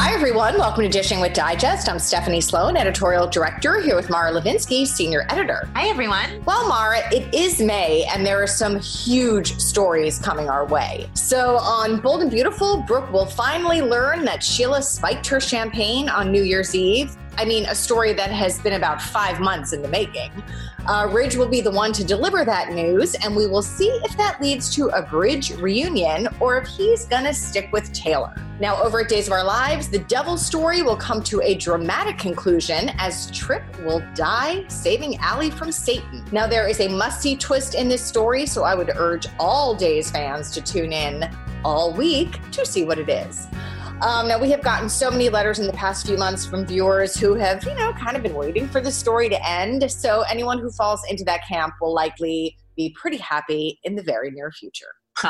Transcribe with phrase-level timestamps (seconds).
[0.00, 0.56] Hi, everyone.
[0.56, 1.88] Welcome to Dishing with Digest.
[1.88, 5.68] I'm Stephanie Sloan, editorial director, here with Mara Levinsky, senior editor.
[5.74, 6.44] Hi, everyone.
[6.44, 11.10] Well, Mara, it is May, and there are some huge stories coming our way.
[11.14, 16.30] So, on Bold and Beautiful, Brooke will finally learn that Sheila spiked her champagne on
[16.30, 17.16] New Year's Eve.
[17.38, 20.32] I mean, a story that has been about five months in the making.
[20.88, 24.16] Uh, Ridge will be the one to deliver that news, and we will see if
[24.16, 28.34] that leads to a Bridge reunion or if he's to stick with Taylor.
[28.58, 32.18] Now, over at Days of Our Lives, the Devil story will come to a dramatic
[32.18, 36.24] conclusion as Trip will die, saving Allie from Satan.
[36.32, 39.76] Now, there is a must see twist in this story, so I would urge all
[39.76, 41.30] Days fans to tune in
[41.64, 43.46] all week to see what it is.
[44.00, 47.18] Um, now, we have gotten so many letters in the past few months from viewers
[47.18, 49.90] who have, you know, kind of been waiting for the story to end.
[49.90, 54.30] So, anyone who falls into that camp will likely be pretty happy in the very
[54.30, 54.94] near future.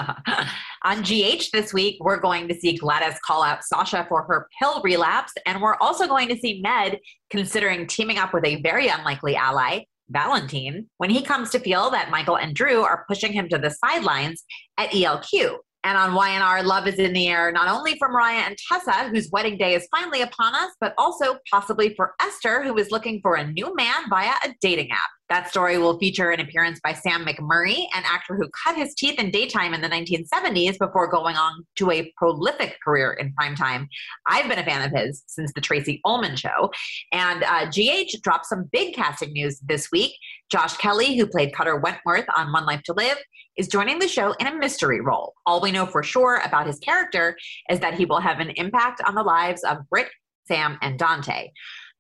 [0.85, 4.83] On GH this week, we're going to see Gladys call out Sasha for her pill
[4.83, 6.99] relapse, and we're also going to see Ned
[7.31, 12.11] considering teaming up with a very unlikely ally, Valentine, when he comes to feel that
[12.11, 14.45] Michael and Drew are pushing him to the sidelines
[14.77, 15.57] at ELQ.
[15.85, 19.31] And on YNR, love is in the air, not only for Mariah and Tessa, whose
[19.31, 23.37] wedding day is finally upon us, but also possibly for Esther, who is looking for
[23.37, 25.11] a new man via a dating app.
[25.29, 29.21] That story will feature an appearance by Sam McMurray, an actor who cut his teeth
[29.21, 33.87] in daytime in the 1970s before going on to a prolific career in primetime.
[34.27, 36.71] I've been a fan of his since The Tracey Ullman Show.
[37.13, 40.13] And uh, GH dropped some big casting news this week.
[40.51, 43.19] Josh Kelly, who played Cutter Wentworth on One Life to Live,
[43.59, 45.35] is joining the show in a mystery role.
[45.45, 47.37] All we know for sure about his character
[47.69, 50.09] is that he will have an impact on the lives of Britt,
[50.47, 51.51] Sam, and Dante.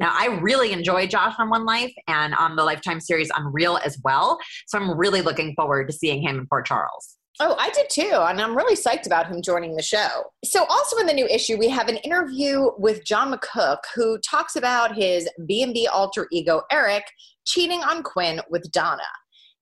[0.00, 3.98] Now, I really enjoy Josh on One Life and on the Lifetime series Unreal as
[4.04, 4.38] well.
[4.68, 7.16] So I'm really looking forward to seeing him in Port Charles.
[7.40, 8.12] Oh, I did too.
[8.14, 10.24] And I'm really psyched about him joining the show.
[10.44, 14.56] So, also in the new issue, we have an interview with John McCook, who talks
[14.56, 17.04] about his B&B alter ego, Eric,
[17.46, 19.02] cheating on Quinn with Donna.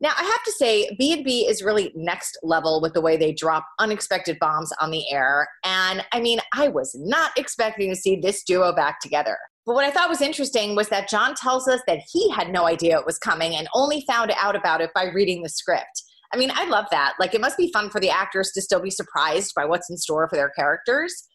[0.00, 3.66] Now, I have to say, B&B is really next level with the way they drop
[3.78, 5.48] unexpected bombs on the air.
[5.64, 9.38] And I mean, I was not expecting to see this duo back together.
[9.64, 12.66] But what I thought was interesting was that John tells us that he had no
[12.66, 16.02] idea it was coming and only found out about it by reading the script.
[16.32, 17.14] I mean, I love that.
[17.18, 19.96] Like, it must be fun for the actors to still be surprised by what's in
[19.96, 21.26] store for their characters.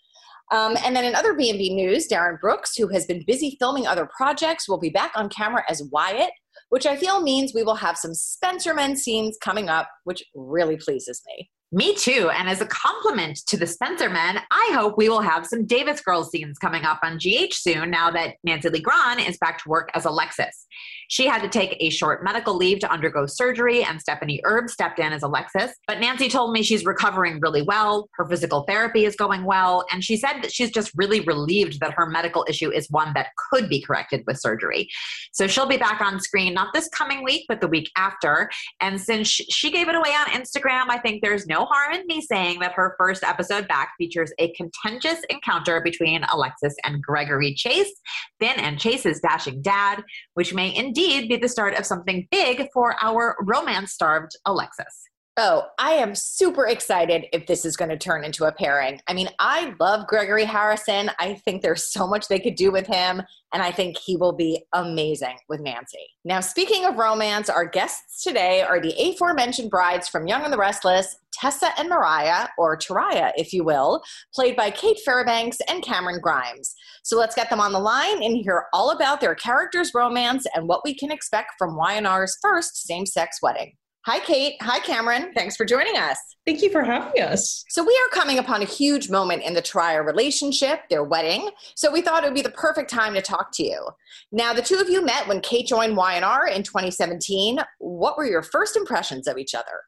[0.52, 4.08] Um, and then in other B&B news, Darin Brooks, who has been busy filming other
[4.16, 6.32] projects, will be back on camera as Wyatt,
[6.72, 10.78] which I feel means we will have some Spencer men scenes coming up, which really
[10.78, 11.52] pleases me.
[11.74, 12.30] Me too.
[12.34, 16.02] And as a compliment to the Spencer men, I hope we will have some Davis
[16.02, 19.70] Girls scenes coming up on GH soon now that Nancy Lee Grahn is back to
[19.70, 20.68] work as Alexis.
[21.08, 24.98] She had to take a short medical leave to undergo surgery, and Stephanie Erb stepped
[24.98, 25.74] in as Alexis.
[25.86, 28.10] But Nancy told me she's recovering really well.
[28.14, 29.86] Her physical therapy is going well.
[29.92, 33.28] And she said that she's just really relieved that her medical issue is one that
[33.52, 34.90] could be corrected with surgery.
[35.34, 38.50] So she'll be back on screen, not this coming week, but the week after.
[38.80, 42.22] And since she gave it away on Instagram, I think there's no harm in me
[42.22, 47.94] saying that her first episode back features a contentious encounter between Alexis and Gregory Chase,
[48.40, 50.04] Finn and Chase's dashing dad,
[50.34, 55.11] which may indeed be the start of something big for our romance starved Alexis.
[55.44, 59.02] Oh, I am super excited if this is going to turn into a pairing.
[59.08, 61.10] I mean, I love Gregory Harrison.
[61.18, 64.34] I think there's so much they could do with him, and I think he will
[64.34, 66.06] be amazing with Nancy.
[66.24, 70.60] Now, speaking of romance, our guests today are the aforementioned brides from Young and the
[70.60, 74.04] Restless, Tessa and Mariah, or Teriah, if you will,
[74.36, 76.76] played by Cait Fairbanks and Camryn Grimes.
[77.02, 80.68] So let's get them on the line and hear all about their characters' romance and
[80.68, 83.74] what we can expect from Y&R's first same-sex wedding.
[84.08, 84.56] Hi, Cait.
[84.64, 85.32] Hi, Camryn.
[85.36, 86.18] Thanks for joining us.
[86.44, 87.64] Thank you for having us.
[87.70, 91.52] So, we are coming upon a huge moment in the Teriah relationship, their wedding.
[91.76, 93.90] So, we thought it would be the perfect time to talk to you.
[94.32, 97.60] Now, the two of you met when Cait joined Y&R in 2017.
[97.78, 99.84] What were your first impressions of each other?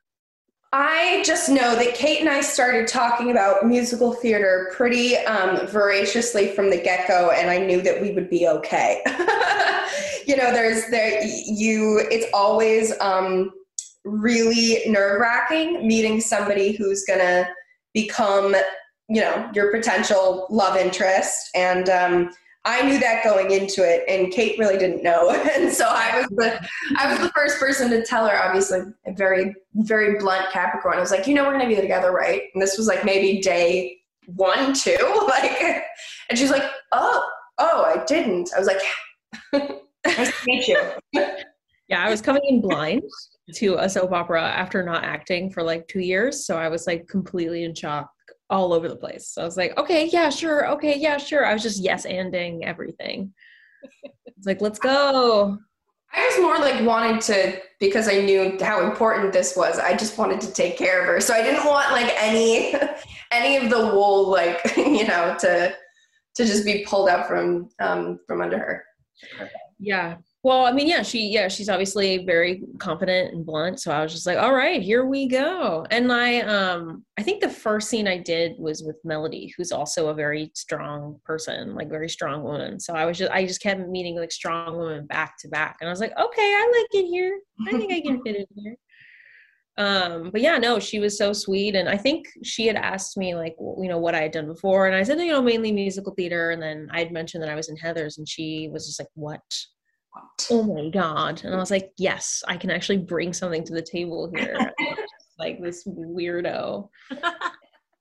[0.73, 6.49] I just know that Cait and I started talking about musical theater pretty um, voraciously
[6.49, 9.01] from the get go, and I knew that we would be okay.
[10.27, 12.05] you know, there's there you.
[12.11, 12.93] It's always.
[12.99, 13.51] Um,
[14.05, 17.47] really nerve wracking meeting somebody who's going to
[17.93, 18.55] become,
[19.07, 21.49] you know, your potential love interest.
[21.55, 22.31] And um,
[22.65, 25.31] I knew that going into it, and Cait really didn't know.
[25.55, 26.67] and so I was the
[26.97, 28.41] I was the first person to tell her.
[28.41, 30.97] Obviously, a very very blunt Capricorn.
[30.97, 32.43] I was like, you know, we're gonna be together, right?
[32.53, 33.97] And this was like maybe day
[34.27, 34.97] one, two,
[35.27, 35.61] like,
[36.29, 36.63] and she's like,
[36.93, 38.49] oh, oh, I didn't.
[38.55, 39.73] I was like,
[40.05, 40.81] nice to meet you.
[41.89, 43.03] Yeah, I was coming in blind
[43.55, 46.45] to a soap opera after not acting for like two years.
[46.45, 48.09] So I was like completely in shock
[48.49, 49.27] all over the place.
[49.29, 50.69] So I was like, okay, yeah, sure.
[50.71, 51.45] Okay, yeah, sure.
[51.45, 53.33] I was just yes anding everything.
[54.25, 55.57] It's like, let's go.
[56.15, 59.79] I was more like wanted to because I knew how important this was.
[59.79, 61.19] I just wanted to take care of her.
[61.19, 62.75] So I didn't want like any
[63.31, 65.75] any of the wool like, you know, to
[66.35, 68.85] to just be pulled out from um from under her.
[69.79, 70.17] Yeah.
[70.43, 73.79] Well, I mean, yeah, she yeah, she's obviously very confident and blunt.
[73.79, 75.85] So I was just like, all right, here we go.
[75.89, 80.09] And I um I think the first scene I did was with Melody, who's also
[80.09, 82.77] a very strong person, like very strong woman.
[82.77, 85.77] So I was just I just kept meeting like strong women back to back.
[85.79, 87.39] And I was like, okay, I like it here.
[87.67, 88.75] I think I can fit in here.
[89.77, 91.73] Um, but yeah, no, she was so sweet.
[91.75, 94.87] And I think she had asked me like, you know, what I had done before.
[94.87, 96.51] And I said, you know, mainly musical theater.
[96.51, 99.41] And then I'd mentioned that I was in Heather's and she was just like, what?
[100.51, 103.81] Oh my god and i was like yes i can actually bring something to the
[103.81, 104.71] table here
[105.39, 106.87] like this weirdo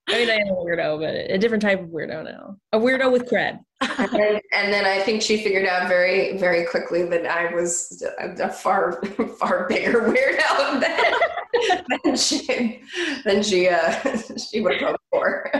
[0.08, 2.56] I mean, I am a weirdo, but a different type of weirdo now.
[2.72, 3.60] A weirdo with cred.
[3.80, 8.30] and, and, then I think she figured out very, very quickly that I was a,
[8.42, 9.02] a far,
[9.38, 12.82] far bigger weirdo than, than she,
[13.24, 15.50] than she, uh, she would have hoped for.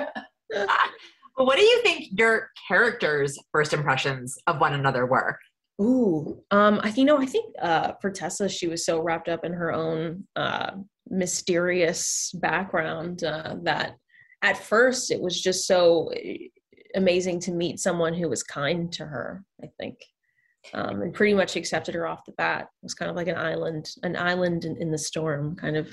[1.37, 5.39] what do you think your characters' first impressions of one another were?
[5.81, 9.45] Ooh, um, I you know I think uh, for Tessa, she was so wrapped up
[9.45, 10.73] in her own uh,
[11.09, 13.97] mysterious background uh, that
[14.43, 16.49] at first it was just so eh,
[16.95, 19.45] amazing to meet someone who was kind to her.
[19.63, 19.99] I think,
[20.75, 22.63] um, and pretty much accepted her off the bat.
[22.63, 25.89] It was kind of like an island, an island in, in the storm kind of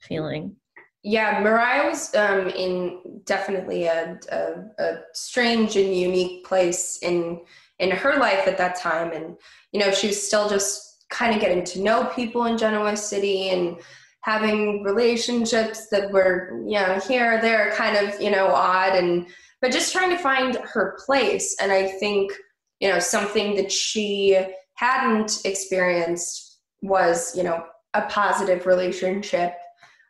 [0.00, 0.56] feeling.
[1.02, 7.40] Yeah, Mariah was um, in definitely a, a, a strange and unique place in
[7.78, 9.12] in her life at that time.
[9.12, 9.36] And
[9.72, 13.48] you know she was still just kind of getting to know people in genoa city
[13.50, 13.78] and
[14.22, 18.94] having relationships that were you know here or there kind of you know odd.
[18.94, 19.26] And
[19.60, 21.56] but just trying to find her place.
[21.60, 22.32] And i think
[22.80, 24.38] you know something that she
[24.74, 27.64] hadn't experienced was you know
[27.94, 29.54] a positive relationship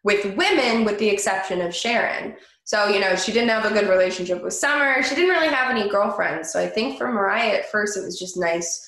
[0.05, 2.37] with women with the exception of sharon
[2.69, 5.03] so, you know, she didn't have a good relationship with Summer.
[5.03, 6.53] She didn't really have any girlfriends.
[6.53, 8.87] So I think for Mariah at first, it was just nice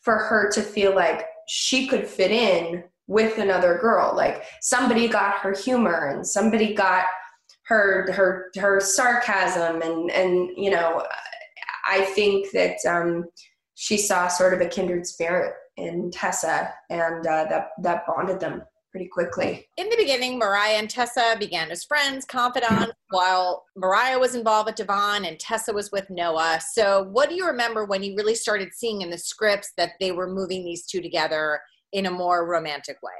[0.00, 4.12] for her to feel like she could fit in with another girl.
[4.16, 7.04] Like somebody got her humor and somebody got
[7.66, 11.06] her her her sarcasm and and you know
[11.86, 13.26] I think that um,
[13.76, 18.62] she saw sort of a kindred spirit in Tessa and uh, that that bonded them
[18.92, 19.66] pretty quickly.
[19.78, 24.76] In the beginning, Mariah and Tessa began as friends, confidants, while Mariah was involved with
[24.76, 26.60] Devon and Tessa was with Noah.
[26.72, 30.12] So, what do you remember when you really started seeing in the scripts that they
[30.12, 31.58] were moving these two together
[31.92, 33.10] in a more romantic way?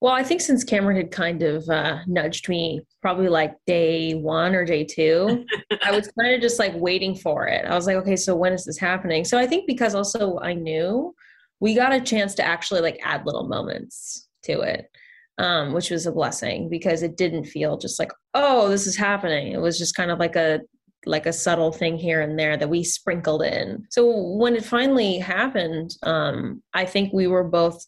[0.00, 4.54] Well, I think since Camryn had kind of uh, nudged me probably like day one
[4.54, 5.44] or day two,
[5.82, 7.64] I was kind of just like waiting for it.
[7.64, 9.24] I was like, okay, so when is this happening?
[9.24, 11.14] So I think because also I knew
[11.60, 14.90] we got a chance to actually like add little moments to it,
[15.38, 19.52] um, which was a blessing because it didn't feel just like, oh, this is happening.
[19.52, 20.60] It was just kind of like a
[21.06, 23.86] like a subtle thing here and there that we sprinkled in.
[23.88, 27.86] So when it finally happened, um, I think we were both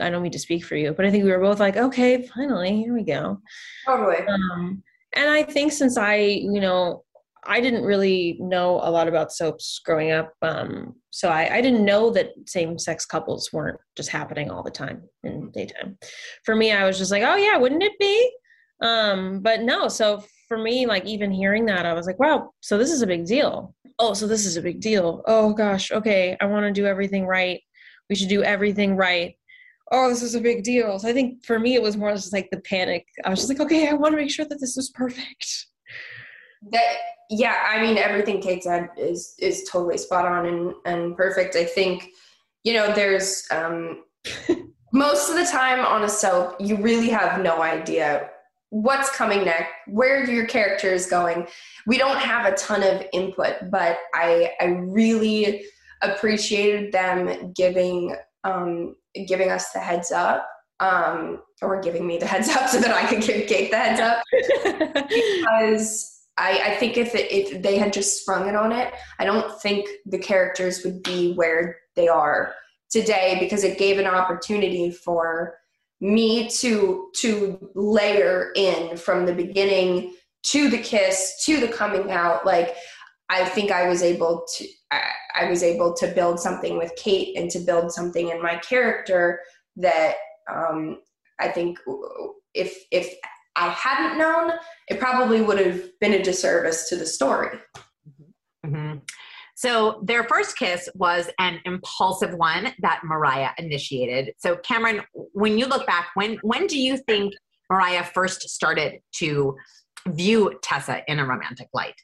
[0.00, 2.22] I don't mean to speak for you, but I think we were both like, okay,
[2.22, 3.40] finally, here we go.
[3.86, 4.18] Totally.
[4.26, 4.82] Um,
[5.14, 7.04] and I think since I, you know,
[7.44, 10.32] I didn't really know a lot about soaps growing up.
[10.42, 14.70] Um, so I, I didn't know that same sex couples weren't just happening all the
[14.70, 15.98] time in daytime.
[16.44, 18.30] For me, I was just like, oh yeah, wouldn't it be?
[18.82, 22.78] Um, but no, so for me, like even hearing that, I was like, wow, so
[22.78, 23.74] this is a big deal.
[23.98, 25.22] Oh, so this is a big deal.
[25.26, 27.60] Oh gosh, okay, I want to do everything right.
[28.08, 29.34] We should do everything right.
[29.92, 30.98] Oh, this is a big deal.
[30.98, 33.06] So I think for me, it was more just like the panic.
[33.24, 35.66] I was just like, okay, I want to make sure that this is perfect.
[36.70, 36.96] That
[37.30, 41.56] yeah, I mean everything Cait said is is totally spot on and and perfect.
[41.56, 42.08] I think
[42.64, 44.04] you know there's um
[44.92, 48.28] most of the time on a soap you really have no idea
[48.70, 51.46] what's coming next, where your character is going.
[51.86, 55.64] We don't have a ton of input, but I I really
[56.02, 60.48] appreciated them giving um, giving us the heads up
[60.78, 64.00] um, or giving me the heads up so that I could give Cait the heads
[64.00, 64.22] up
[65.08, 69.24] because I, I think if it, if they had just sprung it on it, I
[69.24, 72.54] don't think the characters would be where they are
[72.90, 75.58] today because it gave an opportunity for
[76.00, 82.46] me to to layer in from the beginning to the kiss to the coming out.
[82.46, 82.74] Like
[83.30, 85.02] i think i was able to I,
[85.42, 89.40] I, was able to build something with cait and to build something in my character
[89.76, 90.16] that
[90.52, 90.98] um,
[91.38, 91.78] i think
[92.54, 93.14] if if
[93.60, 94.52] i hadn't known
[94.88, 97.58] it probably would have been a disservice to the story
[98.66, 98.98] mm-hmm.
[99.60, 104.32] So their first kiss was an impulsive one that Mariah initiated.
[104.38, 107.34] So Camryn, when you look back, when when do you think
[107.68, 109.58] Mariah first started to
[110.08, 111.96] view Tessa in a romantic light?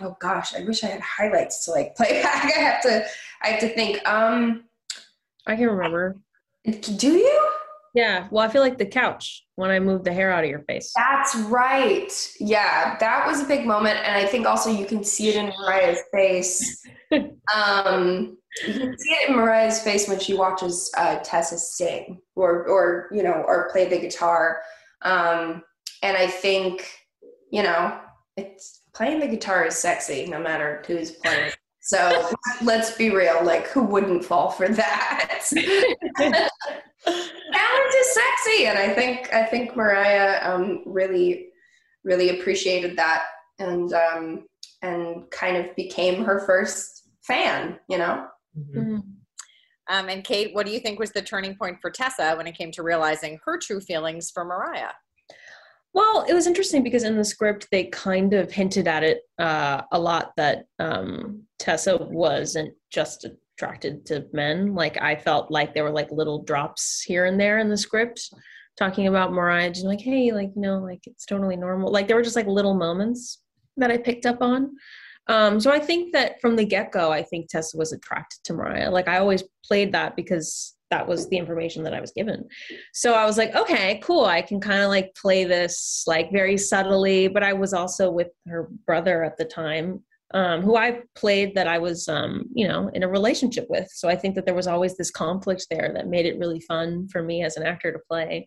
[0.00, 2.52] Oh gosh, I wish I had highlights to like play back.
[2.56, 3.06] I have to
[3.44, 4.04] I have to think.
[4.08, 4.64] Um
[5.46, 6.16] I can remember.
[6.64, 7.50] Do you?
[7.94, 8.26] Yeah.
[8.30, 10.92] Well, I feel like the couch when I moved the hair out of your face.
[10.96, 12.12] That's right.
[12.40, 15.52] Yeah, that was a big moment, and I think also you can see it in
[15.60, 16.84] Mariah's face.
[17.54, 18.36] um,
[18.66, 23.08] you can see it in Mariah's face when she watches uh, Tessa sing or, or
[23.12, 24.60] you know, or play the guitar.
[25.02, 25.62] Um,
[26.02, 26.90] and I think,
[27.50, 28.00] you know,
[28.36, 31.52] it's playing the guitar is sexy no matter who's playing.
[31.84, 35.44] So let's be real, like who wouldn't fall for that?
[37.54, 41.48] talent is sexy and i think i think mariah um, really
[42.04, 43.24] really appreciated that
[43.58, 44.46] and um,
[44.82, 48.26] and kind of became her first fan you know
[48.58, 48.78] mm-hmm.
[48.78, 49.94] mm-hmm.
[49.94, 52.56] um, and cait what do you think was the turning point for tessa when it
[52.56, 54.92] came to realizing her true feelings for mariah
[55.94, 59.82] well, it was interesting because in the script they kind of hinted at it uh,
[59.92, 63.24] a lot that um, Tessa wasn't just
[63.56, 64.74] attracted to men.
[64.74, 68.28] Like I felt like there were like little drops here and there in the script
[68.76, 71.92] talking about Mariah, just like, hey, like, you know, like it's totally normal.
[71.92, 73.40] Like there were just like little moments
[73.76, 74.76] that I picked up on.
[75.26, 78.52] Um, so I think that from the get go, I think Tessa was attracted to
[78.52, 78.90] Mariah.
[78.90, 82.46] Like I always played that because that was the information that I was given.
[82.92, 84.26] So I was like, okay, cool.
[84.26, 88.28] I can kind of like play this like very subtly, but I was also with
[88.46, 90.04] her brother at the time
[90.34, 93.88] um, who I played that I was, um, you know, in a relationship with.
[93.92, 97.08] So I think that there was always this conflict there that made it really fun
[97.08, 98.46] for me as an actor to play.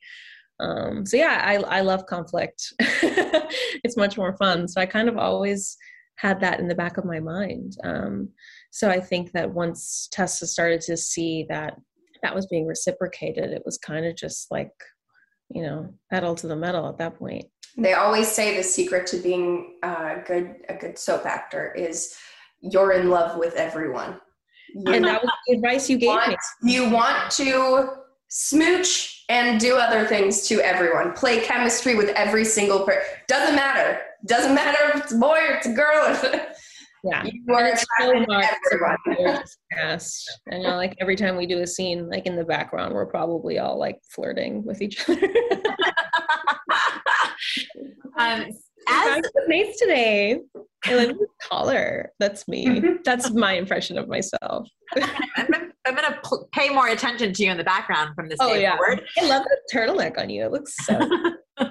[0.59, 2.73] Um, so yeah, I, I love conflict.
[2.79, 4.67] it's much more fun.
[4.67, 5.77] So I kind of always
[6.17, 7.77] had that in the back of my mind.
[7.83, 8.29] Um,
[8.71, 11.75] so I think that once Tessa started to see that
[12.21, 14.71] that was being reciprocated, it was kind of just like,
[15.49, 17.45] you know, pedal to the metal at that point
[17.77, 22.15] they always say the secret to being a good a good soap actor is
[22.59, 24.19] you're in love with everyone.
[24.73, 26.73] You and that was the advice you gave want, me.
[26.73, 27.89] You want to
[28.29, 31.13] smooch and do other things to everyone.
[31.13, 33.03] Play chemistry with every single person.
[33.27, 34.01] Doesn't matter.
[34.25, 36.19] Doesn't matter if it's a boy or it's a girl.
[37.03, 38.97] yeah, you are so much everyone.
[39.77, 40.01] And
[40.51, 43.59] you know, like every time we do a scene, like in the background, we're probably
[43.59, 45.21] all like flirting with each other.
[48.17, 48.45] Um,
[48.89, 50.39] as nice today.
[50.85, 52.11] I your collar.
[52.19, 52.65] That's me.
[52.67, 52.93] Mm-hmm.
[53.03, 54.67] That's my impression of myself.
[54.95, 58.37] I'm, I'm going to pl- pay more attention to you in the background from this
[58.41, 58.77] oh, day yeah.
[58.77, 59.03] forward.
[59.17, 60.45] I love the turtleneck on you.
[60.45, 60.99] It looks so.
[61.59, 61.67] As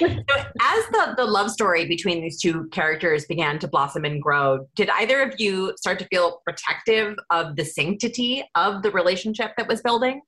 [0.00, 5.22] the, the love story between these two characters began to blossom and grow, did either
[5.22, 10.20] of you start to feel protective of the sanctity of the relationship that was building?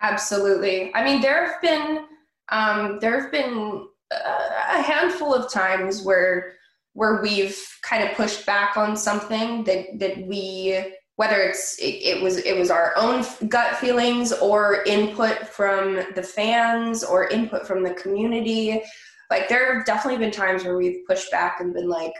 [0.00, 0.94] Absolutely.
[0.94, 2.06] I mean, there have been
[2.50, 6.54] um, there have been a handful of times where
[6.94, 12.20] where we've kind of pushed back on something that that we whether it's it, it,
[12.20, 17.84] was it was our own gut feelings or input from the fans or input from
[17.84, 18.82] the community.
[19.30, 22.12] Like there have definitely been times where we've pushed back and been like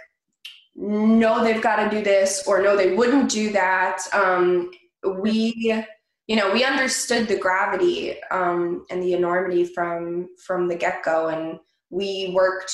[0.76, 3.98] no they've got to do this or no they wouldn't do that.
[4.12, 4.70] Um,
[5.18, 5.84] we
[6.28, 11.58] you know we understood the gravity um, and the enormity from from the get-go and
[11.90, 12.72] we worked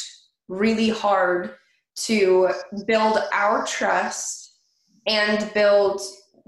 [0.49, 1.55] really hard
[2.09, 2.51] to
[2.87, 4.49] build our trust
[5.07, 6.03] and build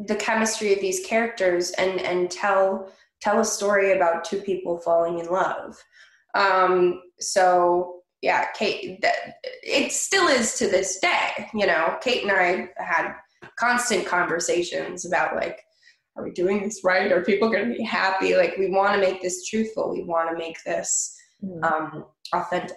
[0.06, 2.90] the chemistry of these characters and and tell
[3.20, 5.76] tell a story about two people falling in love.
[6.34, 12.30] Um so yeah cait that, it still is to this day you know cait and
[12.30, 13.14] i had
[13.58, 15.58] constant conversations about like
[16.16, 17.12] are we doing this right?
[17.12, 18.36] Are people going to be happy?
[18.36, 19.90] Like we want to make this truthful.
[19.90, 21.62] We want to make this mm.
[21.64, 22.04] um
[22.34, 22.76] authentic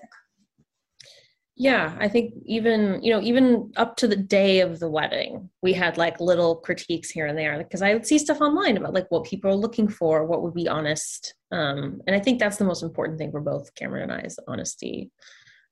[1.64, 5.72] yeah i think even you know even up to the day of the wedding we
[5.72, 9.10] had like little critiques here and there because i would see stuff online about like
[9.10, 12.66] what people are looking for what would be honest um, and i think that's the
[12.66, 15.10] most important thing for both camryn and i is honesty.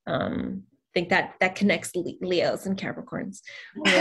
[0.07, 3.41] Um, i think that that connects leos and capricorns.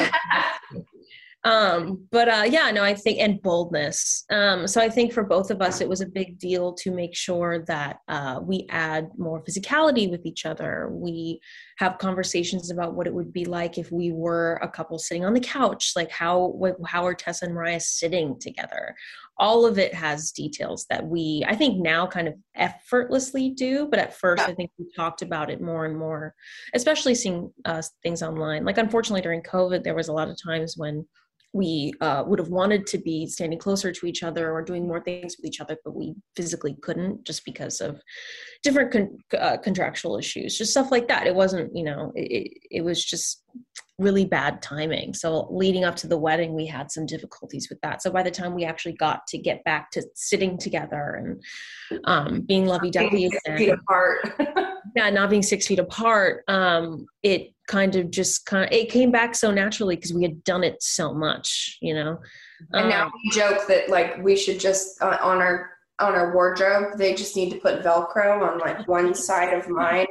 [1.42, 4.24] Um but uh yeah no i think and boldness.
[4.30, 7.16] Um so i think for both of us it was a big deal to make
[7.16, 10.90] sure that uh we add more physicality with each other.
[10.92, 11.40] We
[11.80, 15.32] have conversations about what it would be like if we were a couple sitting on
[15.32, 16.54] the couch like how
[16.86, 18.94] how are tessa and mariah sitting together
[19.38, 23.98] all of it has details that we i think now kind of effortlessly do but
[23.98, 24.52] at first yeah.
[24.52, 26.34] i think we talked about it more and more
[26.74, 30.74] especially seeing uh, things online like unfortunately during covid there was a lot of times
[30.76, 31.06] when
[31.52, 35.02] we uh, would have wanted to be standing closer to each other or doing more
[35.02, 38.00] things with each other, but we physically couldn't just because of
[38.62, 41.26] different con- uh, contractual issues, just stuff like that.
[41.26, 43.42] It wasn't, you know, it, it was just
[43.98, 45.12] really bad timing.
[45.12, 48.00] So leading up to the wedding, we had some difficulties with that.
[48.02, 52.40] So by the time we actually got to get back to sitting together and um,
[52.42, 54.34] being lovey-dovey again, apart.
[54.94, 59.10] yeah, not being six feet apart, um, it kind of just kind of it came
[59.10, 62.18] back so naturally because we had done it so much, you know.
[62.72, 66.34] And um, now we joke that like we should just uh, on our on our
[66.34, 70.06] wardrobe, they just need to put Velcro on like one side of mine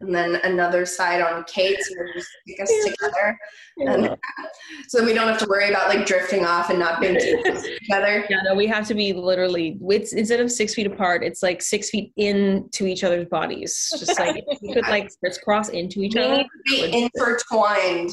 [0.00, 2.92] and then another side on Cait's and just stick us yeah.
[2.92, 3.38] together.
[3.76, 3.94] Yeah.
[3.94, 4.16] And
[4.88, 8.24] so we don't have to worry about like drifting off and not being together.
[8.30, 11.62] Yeah, no, we have to be literally it's instead of six feet apart, it's like
[11.62, 13.88] six feet into each other's bodies.
[13.98, 16.36] Just like we could like crisscross into each we other.
[16.36, 18.10] Need to be intertwined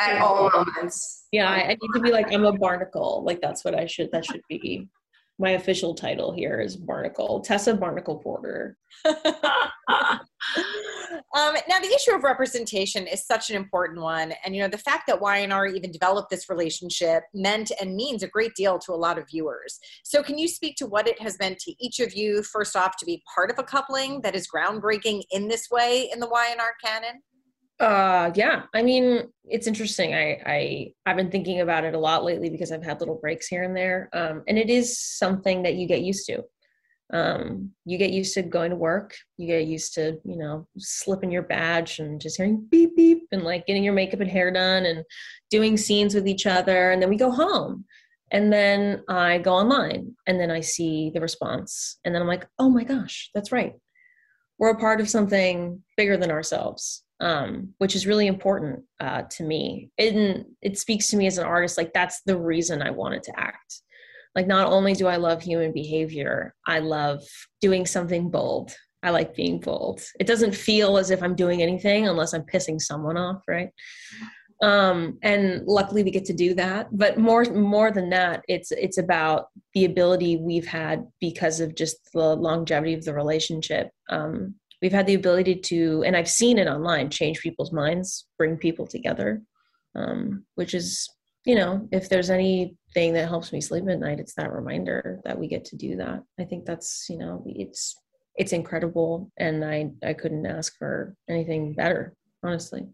[0.00, 1.26] at all moments.
[1.30, 3.22] Yeah, I, I need to be like I'm a barnacle.
[3.24, 4.88] Like that's what I should that should be
[5.38, 8.76] my official title here is Barnacle, Tessa Barnacle Porter.
[11.36, 14.32] um, now, the issue of representation is such an important one.
[14.42, 18.26] And, you know, the fact that Y&R even developed this relationship meant and means a
[18.26, 19.78] great deal to a lot of viewers.
[20.02, 22.96] So, can you speak to what it has meant to each of you, first off,
[22.96, 26.74] to be part of a coupling that is groundbreaking in this way in the Y&R
[26.82, 27.20] canon?
[27.78, 32.24] uh yeah i mean it's interesting i i i've been thinking about it a lot
[32.24, 35.74] lately because i've had little breaks here and there um and it is something that
[35.74, 36.42] you get used to
[37.12, 39.14] um you get used to going to work.
[39.36, 43.42] You get used to you know slipping your badge and just hearing beep beep and
[43.42, 45.04] like getting your makeup and hair done and
[45.50, 46.90] doing scenes with each other.
[46.90, 47.84] And then we go home.
[48.32, 51.98] And then i go online and then i see the response.
[52.04, 53.74] And then i'm like oh my gosh that's right.
[54.58, 59.44] We're a part of something bigger than ourselves um, which is really important uh, to
[59.44, 59.90] me.
[59.98, 63.40] And it speaks to me as an artist, like that's the reason I wanted to
[63.40, 63.82] act.
[64.36, 67.22] Like, not only do I love human behavior, I love
[67.60, 68.72] doing something bold.
[69.02, 70.02] I like being bold.
[70.20, 73.70] It doesn't feel as if I'm doing anything unless I'm pissing someone off, right?
[74.62, 76.88] Um, and luckily we get to do that.
[76.92, 81.96] But more more than that, it's it's about the ability we've had because of just
[82.14, 83.90] the longevity of the relationship.
[84.08, 88.56] Um, we've had the ability to and i've seen it online change people's minds bring
[88.56, 89.42] people together
[89.94, 91.08] um, which is
[91.44, 92.30] you know if there's
[92.96, 95.96] anything that helps me sleep at night it's that reminder that we get to do
[95.96, 97.96] that i think that's you know it's
[98.36, 102.86] it's incredible and i i couldn't ask for anything better honestly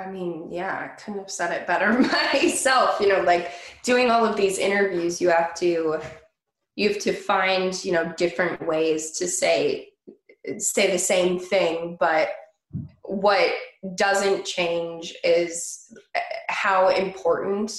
[0.00, 1.92] I mean, yeah, I couldn't have said it better
[2.32, 3.00] myself.
[3.00, 3.50] You know, like
[3.82, 5.98] doing all of these interviews, you have to
[6.76, 9.88] you have to find, you know, different ways to say
[10.58, 12.28] say the same thing, but
[13.02, 13.52] what
[13.96, 15.92] doesn't change is
[16.48, 17.72] how important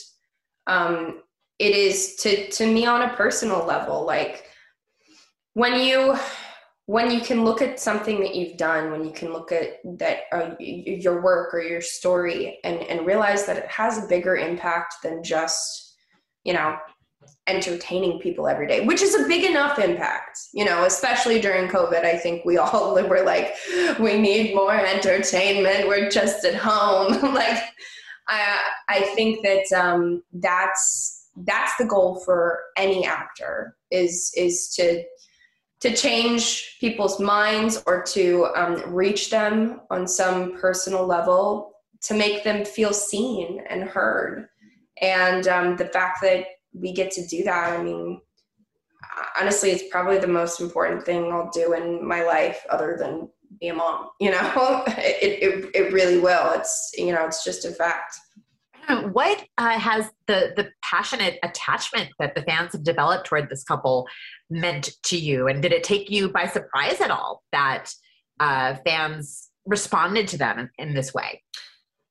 [0.68, 1.22] um,
[1.60, 4.06] it is to to me on a personal level.
[4.06, 4.46] Like
[5.54, 6.18] when you
[6.86, 10.22] when you can look at something that you've done, when you can look at that
[10.32, 14.96] uh, your work or your story and and realize that it has a bigger impact
[15.04, 15.90] than just
[16.44, 16.78] you know,
[17.48, 22.06] entertaining people every day, which is a big enough impact, you know, especially during COVID.
[22.06, 23.54] I think we all were like,
[24.00, 25.88] we need more entertainment.
[25.88, 27.12] We're just at home.
[27.34, 27.62] like,
[28.28, 35.04] I, I think that um, that's that's the goal for any actor is is to
[35.82, 41.72] to change people's minds or to um, reach them on some personal level
[42.02, 44.50] to make them feel seen and heard.
[45.02, 48.22] And um, the fact that we get to do that i mean
[49.40, 53.68] honestly it's probably the most important thing i'll do in my life other than be
[53.68, 54.84] a mom you know?
[55.22, 56.52] It, it, it really will.
[56.54, 58.16] It's you know it's just a fact
[58.90, 64.08] what uh, has the the passionate attachment that the fans have developed toward this couple
[64.50, 65.48] meant to you?
[65.48, 67.94] And did it take you by surprise at all that
[68.40, 71.44] uh, fans responded to them in, in this way?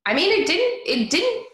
[0.06, 1.46] I mean it didn't it didn't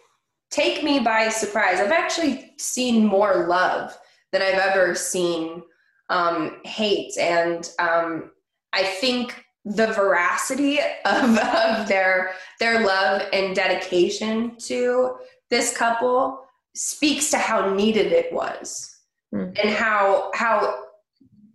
[0.50, 1.80] take me by surprise.
[1.80, 3.96] I've actually seen more love
[4.32, 5.62] than i've ever seen
[6.10, 7.16] um, hate.
[7.18, 8.30] And um,
[8.72, 15.16] i think the veracity of, of their their love and dedication to
[15.50, 18.98] this couple speaks to how needed it was
[19.34, 19.46] mm.
[19.62, 20.84] and how how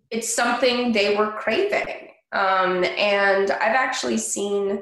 [0.10, 4.82] it's something they were craving um, and i've actually seen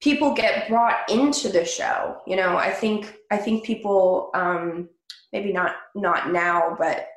[0.00, 4.88] people get brought into the show you know i think i think people um,
[5.32, 7.08] maybe not not now but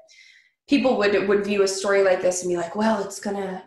[0.68, 3.64] people would would view a story like this and be like well it's gonna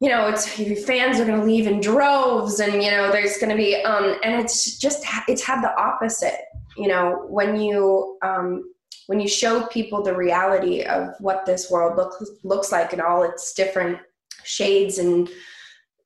[0.00, 3.36] you know, it's your fans are going to leave in droves, and you know, there's
[3.38, 6.40] going to be, um, and it's just it's had the opposite.
[6.76, 8.72] You know, when you um,
[9.08, 13.24] when you show people the reality of what this world looks looks like and all
[13.24, 13.98] its different
[14.44, 15.28] shades and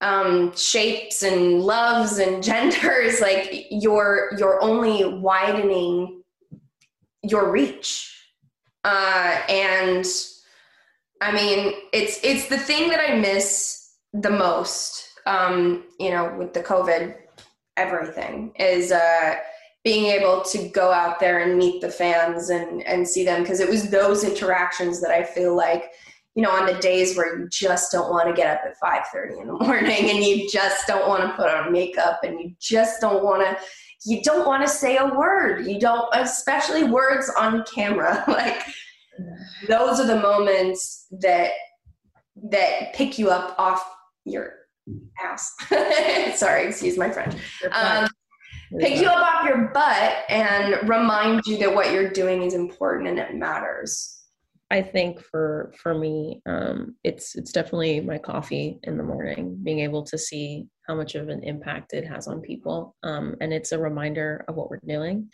[0.00, 6.22] um, shapes and loves and genders, like you're you're only widening
[7.22, 8.26] your reach,
[8.84, 10.06] uh, and
[11.20, 13.81] I mean, it's it's the thing that I miss
[14.12, 17.16] the most, um, you know, with the COVID
[17.76, 19.36] everything is uh,
[19.84, 23.60] being able to go out there and meet the fans and and see them because
[23.60, 25.90] it was those interactions that I feel like
[26.34, 29.40] you know on the days where you just don't want to get up at 5:30
[29.40, 33.00] in the morning and you just don't want to put on makeup and you just
[33.00, 33.64] don't want to
[34.04, 35.64] you don't want to say a word.
[35.66, 38.24] You don't especially words on camera.
[38.32, 38.62] Like
[39.68, 41.52] those are the moments that
[42.50, 43.84] that pick you up off
[44.24, 44.54] your
[45.22, 45.52] ass.
[46.38, 47.34] Sorry, excuse my French.
[47.70, 48.08] Um,
[48.78, 53.08] pick you up off your butt and remind you that what you're doing is important
[53.08, 54.18] and it matters.
[54.70, 59.80] I think for for me, um, it's it's definitely my coffee in the morning, being
[59.80, 63.72] able to see how much of an impact it has on people, um, and it's
[63.72, 65.28] a reminder of what we're doing.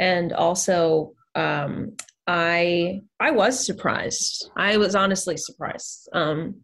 [0.00, 1.92] And also, um,
[2.26, 4.50] I I was surprised.
[4.56, 6.08] I was honestly surprised.
[6.12, 6.56] Um,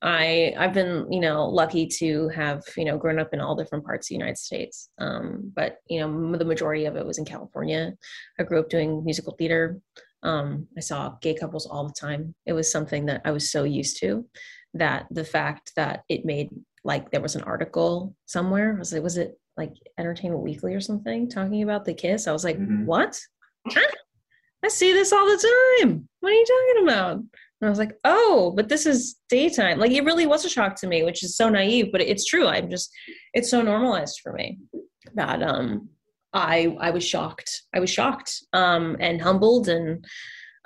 [0.00, 3.84] I I've been you know lucky to have you know grown up in all different
[3.84, 7.24] parts of the United States, um, but you know the majority of it was in
[7.24, 7.94] California.
[8.38, 9.78] I grew up doing musical theater.
[10.22, 12.34] Um, I saw gay couples all the time.
[12.46, 14.26] It was something that I was so used to
[14.74, 16.50] that the fact that it made
[16.84, 21.28] like there was an article somewhere was it was it like Entertainment Weekly or something
[21.28, 22.28] talking about the kiss.
[22.28, 22.86] I was like, mm-hmm.
[22.86, 23.18] what?
[24.64, 26.08] I see this all the time.
[26.20, 27.22] What are you talking about?
[27.60, 29.78] And I was like, oh, but this is daytime.
[29.78, 32.46] Like it really was a shock to me, which is so naive, but it's true.
[32.46, 32.90] I'm just,
[33.34, 34.58] it's so normalized for me
[35.14, 35.88] that um,
[36.32, 37.62] I I was shocked.
[37.74, 40.04] I was shocked um, and humbled, and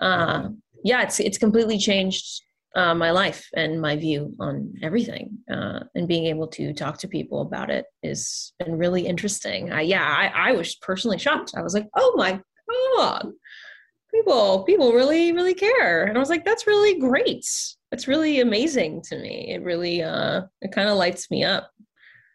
[0.00, 0.48] uh,
[0.85, 2.42] yeah, it's it's completely changed
[2.74, 5.38] uh, my life and my view on everything.
[5.50, 9.72] Uh, and being able to talk to people about it has been really interesting.
[9.72, 11.52] I, yeah, I, I was personally shocked.
[11.57, 12.40] I was like, oh my
[12.96, 13.31] god,
[14.12, 16.05] people people really really care.
[16.05, 17.46] And i was like that's really great.
[17.90, 19.53] That's really amazing to me.
[19.53, 21.70] It really uh it kind of lights me up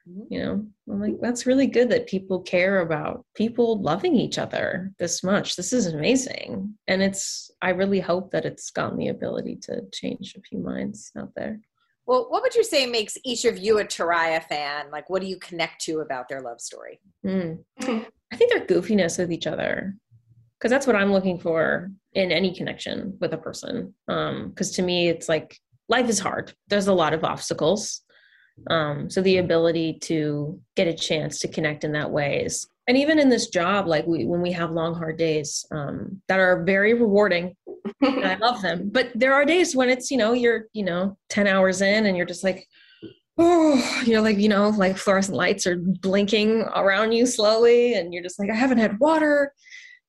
[0.10, 0.22] mm-hmm.
[0.30, 0.66] you know?
[0.90, 5.56] I'm like that's really good that people care about people loving each other this much.
[5.56, 6.76] This is amazing.
[6.88, 11.12] And it's i really hope that it's gotten the ability to change a few minds
[11.18, 11.60] out there.
[12.06, 14.90] Well what would you say makes each of you a Teriah fan?
[14.92, 17.00] Like what do you connect to about their love story?
[17.26, 17.60] Mm.
[18.32, 19.96] i think their goofiness with each other
[20.58, 23.94] because that's what I'm looking for in any connection with a person.
[24.08, 26.54] Because um, to me, it's like life is hard.
[26.68, 28.02] There's a lot of obstacles.
[28.70, 32.98] Um, so the ability to get a chance to connect in that way is, and
[32.98, 36.64] even in this job, like we when we have long hard days um, that are
[36.64, 37.56] very rewarding,
[38.02, 38.90] I love them.
[38.92, 42.18] But there are days when it's you know you're you know ten hours in and
[42.18, 42.68] you're just like.
[43.40, 48.24] Oh, you're like, you know, like fluorescent lights are blinking around you slowly, and you're
[48.24, 49.54] just like, I haven't had water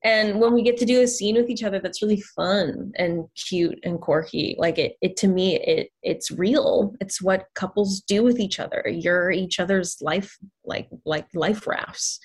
[0.04, 3.24] and when we get to do a scene with each other that's really fun and
[3.34, 4.54] cute and quirky.
[4.58, 6.94] Like it it to me it it's real.
[7.00, 8.84] It's what couples do with each other.
[8.88, 12.20] You're each other's life like like life rafts.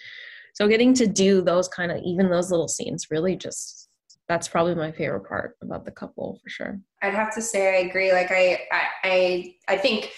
[0.53, 3.89] So getting to do those kind of even those little scenes really just
[4.29, 6.79] that's probably my favorite part about the couple for sure.
[7.01, 8.11] I'd have to say i agree.
[8.11, 8.59] Like i
[9.03, 10.11] i i, think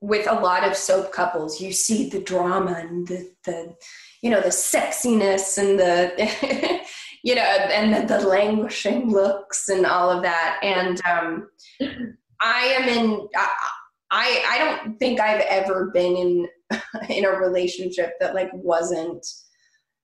[0.00, 3.74] with a lot of soap couples you see the drama and the the
[4.22, 6.80] you know the sexiness and the
[7.26, 10.60] you know and the, the, languishing looks and all of that.
[10.62, 11.48] And um,
[12.40, 13.28] i am in
[14.12, 16.48] I, I don't think i've ever been in
[17.10, 19.26] in a relationship that like wasn't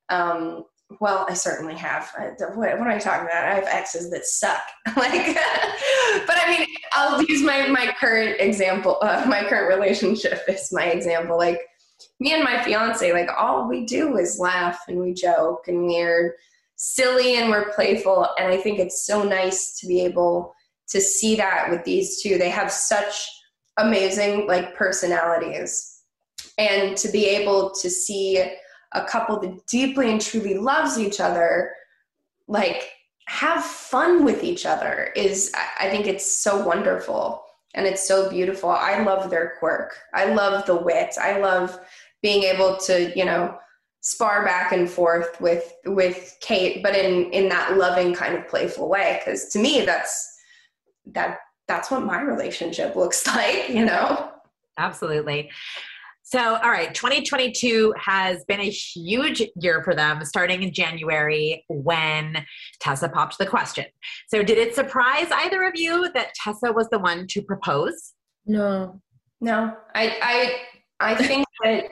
[0.09, 0.65] um
[1.01, 2.11] well i certainly have.
[2.19, 3.45] I, what, what am i talking about?
[3.45, 4.63] I have exes that suck.
[4.97, 5.37] Like
[6.27, 10.87] but i mean i'll use my my current example uh, my current relationship is my
[10.87, 11.39] example.
[11.39, 11.61] Like
[12.19, 16.35] me and my fiance, like all we do is laugh and we joke and we're
[16.85, 18.27] silly and we're playful.
[18.41, 20.53] And I think it's so nice to be able
[20.89, 22.39] to see that with these two.
[22.39, 23.25] They have such
[23.79, 26.01] amazing like personalities.
[26.59, 28.45] And to be able to see
[28.95, 31.71] a couple that deeply and truly loves each other,
[32.49, 32.91] like
[33.29, 38.71] have fun with each other is I think it's so wonderful and it's so beautiful.
[38.71, 39.97] I love their quirk.
[40.15, 41.15] I love the wit.
[41.21, 41.79] I love
[42.23, 43.57] being able to you know
[44.03, 48.89] spar back and forth with with Cait, but in in that loving kind of playful
[48.89, 49.21] way.
[49.25, 50.37] Because to me, that's
[51.07, 53.71] that that's what my relationship looks like.
[53.71, 54.31] You know.
[54.79, 55.51] Absolutely.
[56.25, 62.47] So, all right, 2022 has been a huge year for them, starting in January when
[62.81, 63.85] Tessa popped the question.
[64.29, 68.15] So, did it surprise either of you that Tessa was the one to propose?
[68.47, 68.99] No,
[69.43, 69.77] no.
[69.95, 70.17] I
[71.01, 71.85] I I think that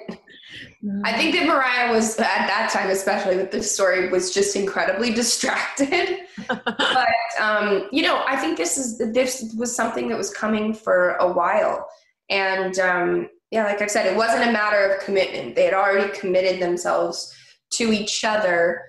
[1.04, 5.12] I think that Mariah was at that time, especially with this story, was just incredibly
[5.14, 6.20] distracted.
[6.48, 11.16] but um, you know, I think this is this was something that was coming for
[11.16, 11.86] a while,
[12.30, 15.54] and um, yeah, like I said, it wasn't a matter of commitment.
[15.54, 17.34] They had already committed themselves
[17.72, 18.82] to each other,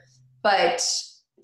[0.43, 0.82] but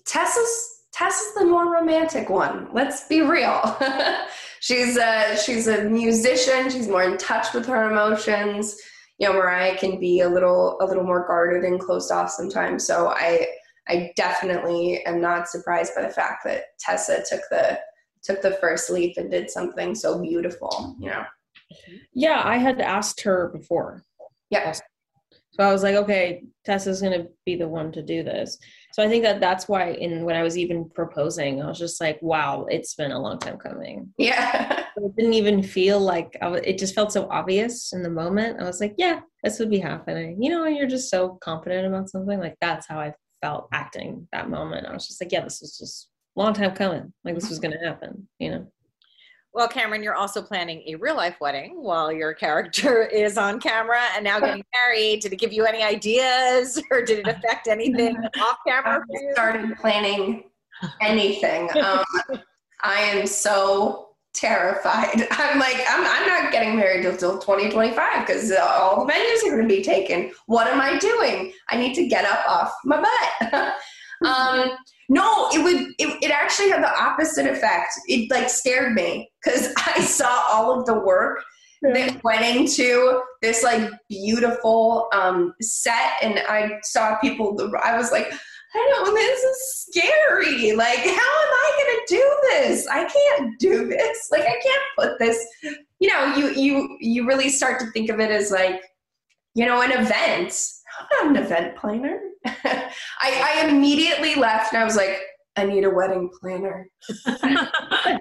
[0.06, 2.68] Tessa's Tessa's the more romantic one.
[2.72, 3.76] Let's be real.
[4.60, 6.70] she's a she's a musician.
[6.70, 8.80] She's more in touch with her emotions
[9.18, 12.86] you know mariah can be a little a little more guarded and closed off sometimes.
[12.86, 13.46] So i
[13.88, 17.78] i definitely am not surprised by the fact that tessa took the
[18.22, 21.24] took the first leap and did something so beautiful you know?
[22.12, 24.02] Yeah i had asked her before.
[24.50, 24.74] Yeah
[25.58, 28.58] so i was like okay tessa's gonna be the one to do this.
[28.92, 32.00] So i think that that's why in when i was even proposing i was just
[32.00, 34.12] like wow it's been a long time coming.
[34.18, 34.84] Yeah.
[34.98, 38.60] It didn't even feel like was, it just felt so obvious in the moment.
[38.60, 40.42] I was like yeah this would be happening.
[40.42, 44.50] You know you're just so confident about something like that's how i felt acting that
[44.50, 44.86] moment.
[44.86, 47.12] I was just like yeah this is just long time coming.
[47.24, 48.72] Like this was going to happen you know
[49.52, 54.02] well, Camryn, you're also planning a real life wedding while your character is on camera
[54.14, 55.20] and now getting married.
[55.20, 59.00] Did it give you any ideas or did it affect anything off camera?
[59.00, 60.44] I started planning
[61.00, 61.68] anything.
[61.82, 62.04] Um,
[62.82, 65.26] I am so terrified.
[65.32, 69.68] I'm like, I'm, I'm not getting married until 2025 because all the venues are going
[69.68, 70.30] to be taken.
[70.46, 71.52] What am I doing?
[71.70, 73.74] I need to get up off my butt.
[74.24, 75.94] um, no, it would.
[75.98, 77.92] It, it actually had the opposite effect.
[78.08, 81.42] It like scared me because I saw all of the work
[81.80, 87.56] that went into this like beautiful um, set, and I saw people.
[87.82, 88.30] I was like,
[88.74, 89.14] I don't.
[89.14, 90.72] This is scary.
[90.72, 92.86] Like, how am I going to do this?
[92.86, 94.28] I can't do this.
[94.30, 95.42] Like, I can't put this.
[96.00, 98.82] You know, you you you really start to think of it as like,
[99.54, 100.54] you know, an event.
[100.98, 102.20] I'm not an event planner.
[102.46, 105.20] I, I immediately left and I was like,
[105.56, 106.88] I need a wedding planner.
[107.26, 108.20] I,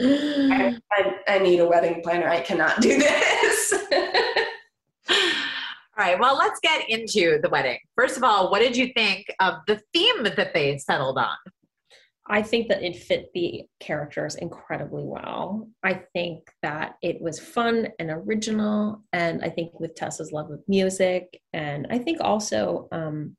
[0.00, 2.28] I, I, need a wedding planner.
[2.28, 3.74] I cannot do this.
[5.10, 5.16] all
[5.98, 7.78] right, well, let's get into the wedding.
[7.96, 11.36] First of all, what did you think of the theme that they settled on?
[12.26, 15.68] I think that it fit the characters incredibly well.
[15.82, 19.02] I think that it was fun and original.
[19.12, 23.36] And I think with Tessa's love of music, and I think also um,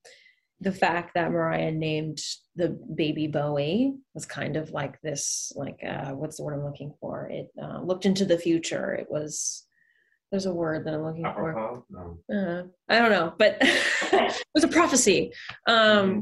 [0.62, 2.20] the fact that Mariah named
[2.56, 6.94] the baby Bowie was kind of like this, like, uh, what's the word I'm looking
[7.02, 7.28] for?
[7.32, 8.94] It uh, looked into the future.
[8.94, 9.66] It was,
[10.30, 11.84] there's a word that I'm looking for.
[11.90, 12.20] No.
[12.32, 15.34] Uh, I don't know, but it was a prophecy.
[15.66, 16.20] Um, mm-hmm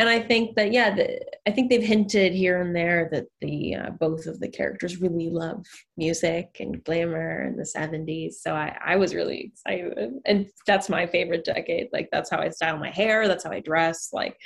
[0.00, 3.74] and I think that yeah, the, I think they've hinted here and there that the
[3.74, 5.66] uh, both of the characters really love
[5.98, 8.34] music and glamour in the '70s.
[8.40, 11.88] So I, I was really excited, and that's my favorite decade.
[11.92, 14.08] Like that's how I style my hair, that's how I dress.
[14.10, 14.38] Like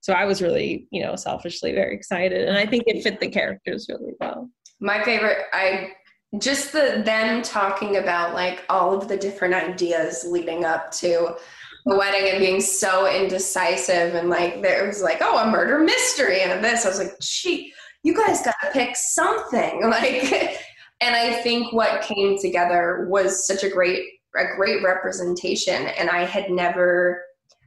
[0.00, 2.48] So I was really, you know, selfishly very excited.
[2.48, 4.48] And I think it fit the characters really well.
[4.80, 5.90] My favorite, I
[6.38, 11.34] just the them talking about like all of the different ideas leading up to
[11.86, 16.42] the wedding and being so indecisive and like there was like oh a murder mystery
[16.42, 16.84] and this.
[16.84, 19.82] I was like gee you guys gotta pick something.
[19.90, 20.58] Like
[21.00, 26.24] and i think what came together was such a great a great representation and i
[26.24, 27.22] had never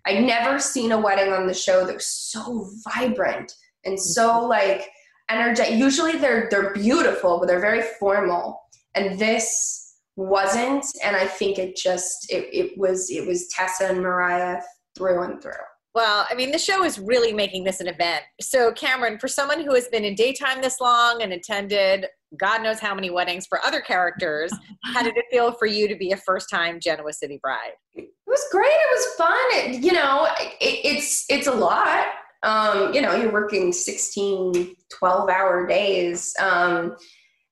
[0.05, 3.53] i'd never seen a wedding on the show that was so vibrant
[3.85, 4.49] and so mm-hmm.
[4.49, 4.87] like
[5.29, 8.61] energetic usually they're they're beautiful but they're very formal
[8.95, 9.82] and this
[10.15, 14.61] wasn't and i think it just it, it was it was tessa and mariah
[14.95, 15.51] through and through.
[15.95, 18.23] Well, I mean, the show is really making this an event.
[18.41, 22.79] So, Camryn, for someone who has been in daytime this long and attended God knows
[22.79, 24.51] how many weddings for other characters,
[24.85, 27.73] how did it feel for you to be a first time Genoa City bride?
[27.93, 28.65] it was great.
[28.65, 29.37] It was fun.
[29.51, 32.07] It, you know it, it's it's a lot.
[32.41, 36.33] Um you know you're working 16 12 hour days.
[36.39, 36.95] Um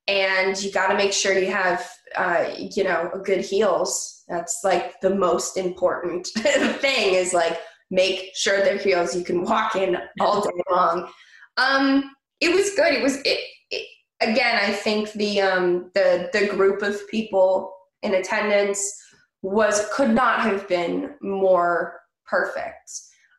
[0.07, 4.99] and you got to make sure you have uh you know good heels that's like
[5.01, 7.59] the most important thing is like
[7.89, 11.09] make sure they're heels you can walk in all day long
[11.57, 13.85] um it was good it was it, it
[14.21, 19.01] again i think the um the the group of people in attendance
[19.41, 22.91] was could not have been more perfect.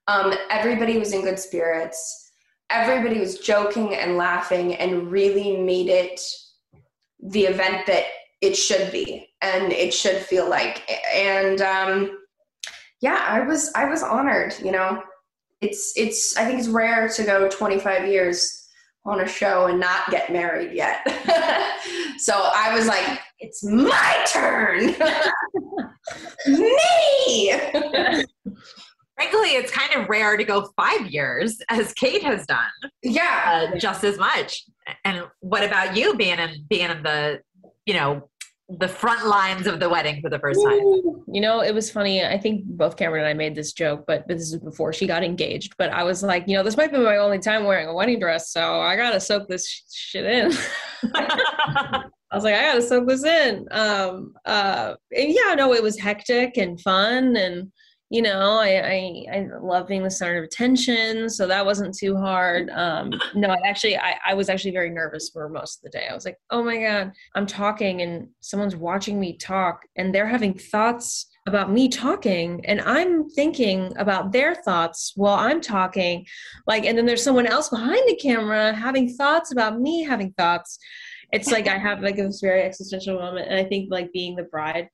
[0.09, 2.31] Um, everybody was in good spirits.
[2.71, 6.21] Everybody was joking and laughing and really made it
[7.23, 8.05] the event that
[8.41, 10.89] it should be and it should feel like.
[11.15, 12.19] And um,
[13.01, 14.55] yeah, I was I was honored.
[14.63, 15.03] You know,
[15.61, 18.59] it's it's I think it's rare to go 25 years
[19.05, 21.01] on a show and not get married yet.
[22.19, 24.95] so I was like, it's my turn.
[26.47, 28.25] Me.
[29.31, 32.59] Frankly, it's kind of rare to go five years, as Cait has done,
[33.03, 33.69] Yeah.
[33.73, 34.65] uh, just as much.
[35.05, 37.41] And what about you being in being in the,
[37.87, 38.29] you know,
[38.69, 40.81] the front lines of the wedding for the first time?
[41.33, 42.25] You know, it was funny.
[42.25, 45.23] I think both Camryn and I made this joke, but this is before she got
[45.23, 45.75] engaged.
[45.79, 48.19] But I was like, you know, this might be my only time wearing a wedding
[48.19, 50.53] dress, so I gotta soak this shit in.
[51.15, 53.69] I was like, I gotta soak this in.
[53.71, 57.71] Um, uh, and yeah, no, it was hectic and fun, and
[58.13, 62.15] you know, I, I I love being the center of attention, so that wasn't too
[62.15, 62.69] hard.
[62.69, 66.09] Um, no, I actually, I, I was actually very nervous for most of the day.
[66.11, 70.27] I was like, oh my god, I'm talking, and someone's watching me talk, and they're
[70.29, 76.25] having thoughts about me talking and i'm thinking about their thoughts while i'm talking
[76.69, 80.79] like and then there's someone else behind the camera having thoughts about me having thoughts
[81.33, 84.45] it's like i have like this very existential moment and i think like being the
[84.45, 84.89] bride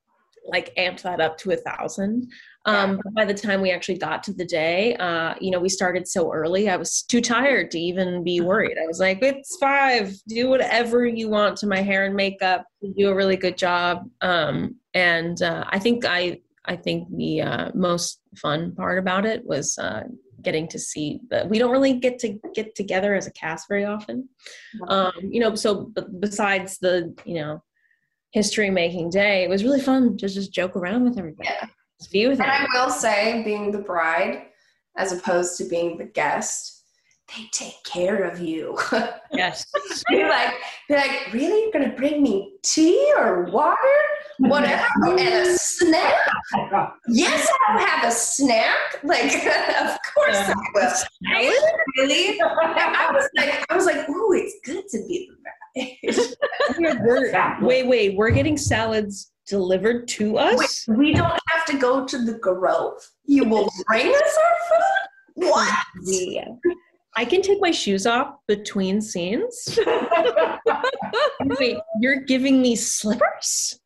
[0.49, 2.31] like amped that up to a thousand
[2.69, 6.07] um by the time we actually got to the day uh you know we started
[6.07, 8.77] so early i was too tired to even be worried.
[8.83, 10.15] I was like it's five.
[10.27, 12.65] Do whatever you want to my hair and makeup.
[12.81, 14.09] You do a really good job.
[14.21, 19.45] Um and uh, i think i i think the uh, most fun part about it
[19.45, 20.05] was uh
[20.43, 23.85] getting to see the we don't really get to get together as a cast very
[23.85, 24.29] often.
[24.89, 27.63] Um you know so b- besides the you know
[28.31, 31.49] history making day it was really fun to just joke around with everybody.
[31.49, 31.67] Yeah.
[32.07, 34.47] Be with And I will say, being the bride
[34.97, 36.79] as opposed to being the guest,
[37.37, 38.79] they take care of you.
[39.33, 39.67] yes
[40.09, 40.55] They're like,
[40.89, 41.63] they're like, really?
[41.63, 43.77] You're gonna bring me tea or water,
[44.39, 46.15] whatever, and a snack?
[47.09, 48.79] Yes, I'll have a snack.
[49.05, 49.35] Like,
[49.81, 52.07] of course I will.
[52.07, 52.41] Really?
[52.41, 57.63] I was like, I was like, ooh, it's good to be the bride.
[57.63, 62.25] Wait wait we're getting salads delivered to us Wait, we don't have to go to
[62.25, 63.01] the Grove.
[63.25, 65.49] You will bring us our food.
[65.51, 65.75] What?
[66.05, 66.49] Yeah.
[67.17, 69.79] I can take my shoes off between scenes.
[71.59, 73.81] Wait, you're giving me slippers?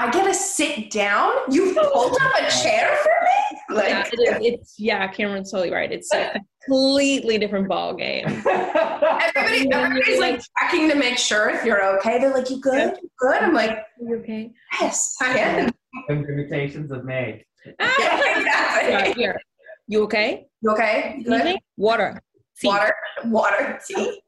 [0.00, 1.30] I get to sit down.
[1.50, 3.76] You pulled up a chair for me.
[3.76, 4.52] Like, Yeah, it is.
[4.54, 5.92] It's yeah, Camryn's totally right.
[5.92, 8.24] It's a completely different ball game.
[8.46, 12.18] everybody, everybody's like checking to make sure if you're okay.
[12.18, 12.96] They're like, "You good?
[13.02, 14.50] You good?" I'm like, You okay?
[14.80, 15.70] "Yes, I am."
[16.08, 17.44] Invitations of May.
[17.66, 19.22] Yeah, Yeah, exactly.
[19.22, 19.38] here.
[19.86, 20.46] You okay?
[20.62, 21.16] You okay?
[21.18, 21.58] You good?
[21.76, 22.22] Water.
[22.58, 22.68] Tea.
[22.68, 22.94] Water,
[23.26, 24.20] water, tea.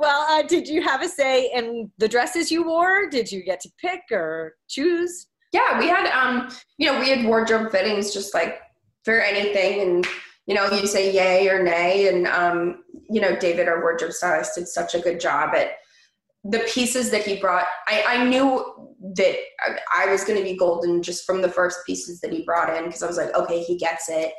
[0.00, 3.10] Well, uh, did you have a say in the dresses you wore?
[3.10, 5.26] Did you get to pick or choose?
[5.52, 8.60] Yeah, we had um, you know, we had wardrobe fittings just like
[9.04, 10.06] for anything, and
[10.46, 14.54] you know, you say yay or nay, and um, you know, David, our wardrobe stylist,
[14.54, 15.72] did such a good job at
[16.44, 17.66] the pieces that he brought.
[17.88, 21.80] I, I knew that I, I was going to be golden just from the first
[21.86, 24.32] pieces that he brought in because I was like, okay, he gets it.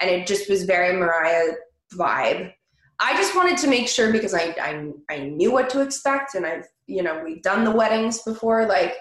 [0.00, 1.52] and it just was very Mariah
[1.94, 2.52] vibe.
[2.98, 6.46] I just wanted to make sure because I, I I knew what to expect and
[6.46, 8.96] I've you know we've done the weddings before like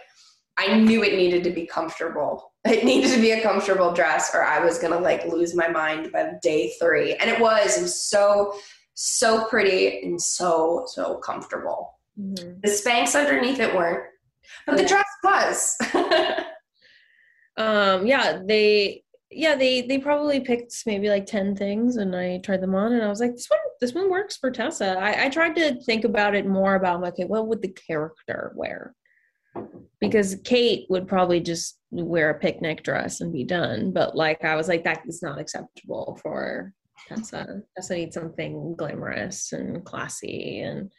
[0.58, 2.52] I knew it needed to be comfortable.
[2.66, 6.12] It needed to be a comfortable dress or I was gonna like lose my mind
[6.12, 7.14] by day three.
[7.14, 8.56] And it was, it was so,
[8.96, 12.00] so pretty and so, so comfortable.
[12.20, 12.62] Mm-hmm.
[12.64, 14.06] The Spanx underneath it weren't,
[14.66, 15.78] but the dress was.
[17.58, 22.62] um yeah, they yeah, they they probably picked maybe like 10 things and I tried
[22.62, 24.98] them on and I was like, this one this one works for Tessa.
[25.00, 28.54] I, I tried to think about it more about like, okay, what would the character
[28.56, 28.96] wear?
[30.00, 33.92] because Cait would probably just wear a picnic dress and be done.
[33.92, 36.74] But like I was like, that is not acceptable for
[37.08, 37.62] Tessa.
[37.76, 40.92] Tessa needs something glamorous and classy and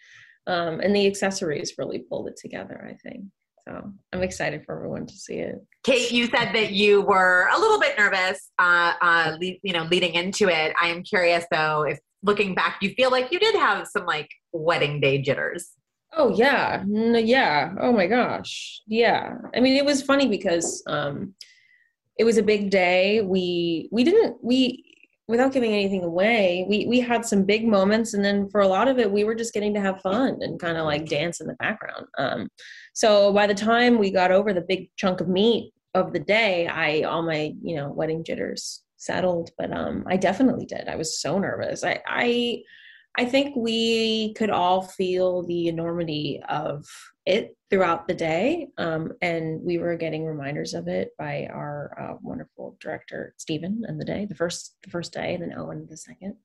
[0.47, 3.25] um and the accessories really pulled it together, I think.
[3.67, 5.57] So I'm excited for everyone to see it.
[5.83, 9.85] Cait, you said that you were a little bit nervous, uh, uh, le- you know,
[9.85, 10.73] leading into it.
[10.81, 14.31] I am curious though, if looking back, you feel like you did have some like
[14.53, 15.73] wedding day jitters.
[16.13, 17.75] Oh yeah, yeah.
[17.81, 19.35] Oh my gosh, yeah.
[19.55, 21.35] I mean, it was funny because um,
[22.19, 23.21] it was a big day.
[23.21, 24.96] We we didn't we
[25.29, 26.65] without giving anything away.
[26.69, 29.35] We we had some big moments, and then for a lot of it, we were
[29.35, 32.07] just getting to have fun and kind of like dance in the background.
[32.19, 32.49] Um,
[32.95, 36.67] so by the time we got over the big chunk of meat of the day,
[36.69, 39.51] I all my you know wedding jitters settled.
[39.59, 40.89] But um, I definitely did.
[40.89, 41.85] I was so nervous.
[41.85, 42.63] I I
[43.19, 46.85] I think we could all feel the enormity of
[47.27, 48.69] it throughout the day.
[48.79, 54.01] Um, and we were getting reminders of it by our uh, wonderful director, Stephen, and
[54.01, 56.37] the day, the first, the first day, and then Owen the second.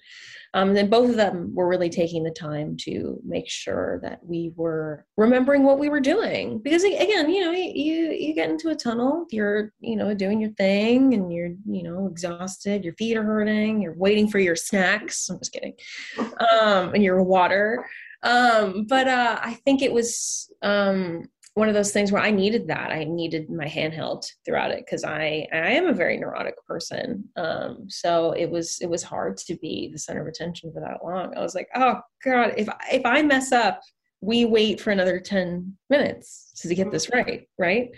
[0.56, 4.20] Um, and then both of them were really taking the time to make sure that
[4.26, 6.58] we were remembering what we were doing.
[6.58, 10.52] Because again, you know, you, you get into a tunnel, you're, you know, doing your
[10.52, 15.30] thing and you're, you know, exhausted, your feet are hurting, you're waiting for your snacks.
[15.30, 15.76] I'm just kidding.
[16.18, 17.86] Um, and your water
[18.24, 22.68] um, but uh, I think it was um, one of those things where I needed
[22.68, 22.92] that.
[22.92, 27.28] I needed my handheld throughout it because I I am a very neurotic person.
[27.36, 31.04] Um, so it was it was hard to be the center of attention for that
[31.04, 31.36] long.
[31.36, 33.82] I was like, oh god, if if I mess up,
[34.22, 37.90] we wait for another ten minutes to get this right, right?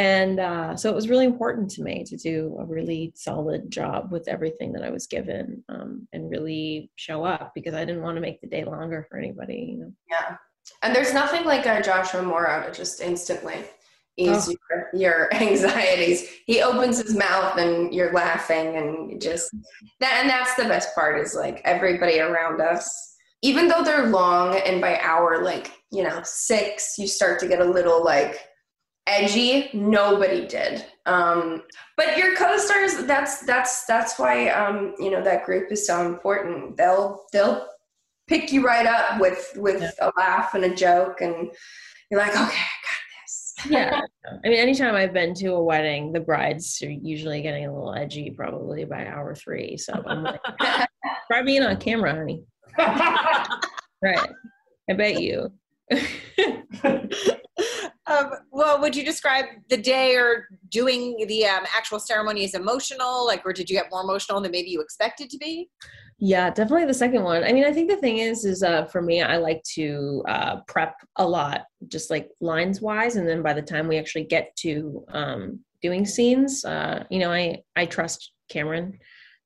[0.00, 4.10] And uh, so it was really important to me to do a really solid job
[4.10, 8.16] with everything that I was given um, and really show up because I didn't want
[8.16, 9.72] to make the day longer for anybody.
[9.72, 9.92] You know?
[10.10, 10.36] Yeah,
[10.82, 13.56] and there's nothing like a Joshua Morrow to just instantly
[14.16, 14.54] ease oh.
[14.70, 16.30] your, your anxieties.
[16.46, 19.54] He opens his mouth and you're laughing and just
[20.00, 22.88] that, and that's the best part is like everybody around us.
[23.42, 27.60] Even though they're long and by hour like you know six, you start to get
[27.60, 28.46] a little like
[29.06, 30.84] edgy nobody did.
[31.06, 31.62] Um,
[31.96, 36.76] but your co-stars that's that's that's why um, you know that group is so important.
[36.76, 37.66] They'll they'll
[38.30, 39.90] pick you right up with with yeah.
[40.00, 41.50] a laugh and a joke and
[42.10, 43.54] you're like okay i got this.
[43.68, 44.00] Yeah.
[44.44, 47.92] I mean anytime i've been to a wedding the brides are usually getting a little
[47.92, 49.76] edgy probably by hour three.
[49.76, 50.40] So i'm like
[51.26, 52.44] try being on camera honey.
[54.02, 54.30] Right.
[54.88, 55.52] I bet you
[58.10, 63.26] um, well, would you describe the day or doing the um, actual ceremony as emotional?
[63.26, 65.68] Like, or did you get more emotional than maybe you expected to be?
[66.18, 67.44] Yeah, definitely the second one.
[67.44, 70.56] I mean, I think the thing is, is uh, for me, I like to uh,
[70.66, 74.54] prep a lot, just like lines wise, and then by the time we actually get
[74.56, 78.98] to um, doing scenes, uh, you know, I I trust Camryn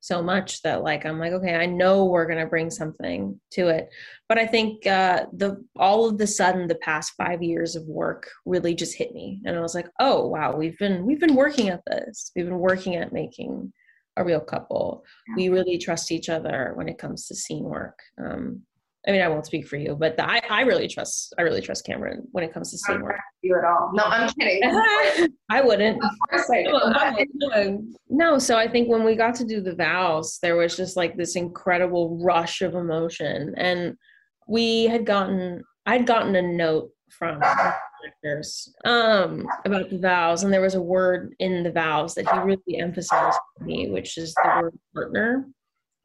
[0.05, 3.88] so much that like i'm like okay i know we're to bring something to it.
[4.28, 8.30] But i think uh the all of the sudden the past five years of work
[8.44, 11.70] really just hit me and i was like oh wow we've been we've been working
[11.70, 12.30] at this.
[12.36, 13.72] We've been working at making
[14.16, 15.05] a real couple.
[15.36, 18.62] We really trust each other when it comes to scene work um
[19.07, 21.61] I mean, I won't speak for you, but the, I, I really trust, I really
[21.61, 23.18] trust Camryn when it comes to scene work.
[23.42, 23.90] You at all?
[23.92, 24.62] No, I'm kidding.
[25.50, 26.02] I wouldn't.
[26.32, 27.76] I
[28.09, 31.16] no, so I think when we got to do the vows, there was just like
[31.16, 33.96] this incredible rush of emotion, and
[34.48, 40.62] we had gotten, I'd gotten a note from actors um, about the vows, and there
[40.62, 44.61] was a word in the vows that he really emphasized to me, which is the
[44.62, 45.46] word partner.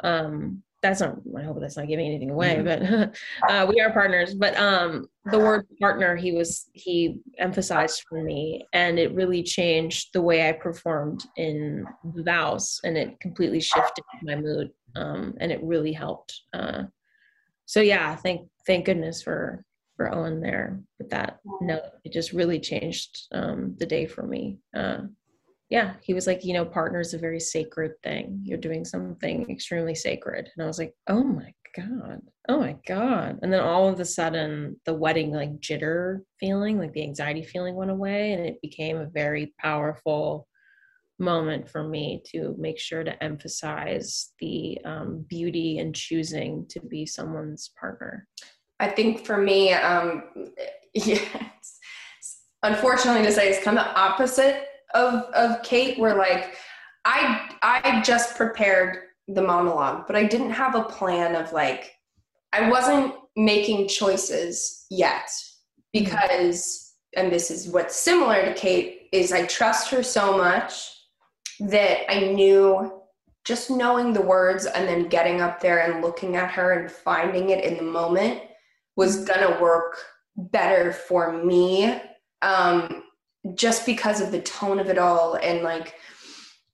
[0.01, 3.11] Um, that's not i hope that's not giving anything away mm-hmm.
[3.43, 4.33] but uh, we are partners.
[4.33, 10.09] But um the word partner he was he emphasized for me and it really changed
[10.13, 15.51] the way i performed in the vows and it completely shifted my mood um and
[15.51, 16.83] it really helped uh
[17.65, 19.63] so yeah thank thank goodness for
[19.97, 21.81] for owen there with that note.
[22.05, 24.99] It just really changed um the day for me uh
[25.69, 28.41] yeah, he was like, you know, partner is a very sacred thing.
[28.43, 30.49] You're doing something extremely sacred.
[30.55, 32.21] And I was like, oh my God.
[32.47, 33.37] Oh my God.
[33.43, 37.75] And then all of a sudden, the wedding, like jitter feeling, like the anxiety feeling
[37.75, 38.33] went away.
[38.33, 40.47] And it became a very powerful
[41.19, 47.05] moment for me to make sure to emphasize the um, beauty and choosing to be
[47.05, 48.27] someone's partner.
[48.79, 50.23] I think for me, um,
[50.95, 51.19] yeah,
[52.63, 56.55] unfortunately to say, it's kind of opposite of of Cait were like
[57.05, 61.93] I I just prepared the monologue, but I didn't have a plan of like
[62.51, 65.29] I wasn't making choices yet
[65.93, 70.89] because and this is what's similar to Cait is I trust her so much
[71.59, 73.01] that I knew
[73.45, 77.49] just knowing the words and then getting up there and looking at her and finding
[77.49, 78.41] it in the moment
[78.95, 79.97] was gonna work
[80.35, 81.99] better for me.
[82.41, 83.03] Um,
[83.55, 85.95] just because of the tone of it all and like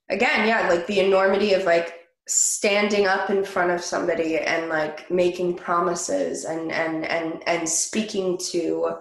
[0.09, 5.09] again yeah like the enormity of like standing up in front of somebody and like
[5.11, 8.95] making promises and and and and speaking to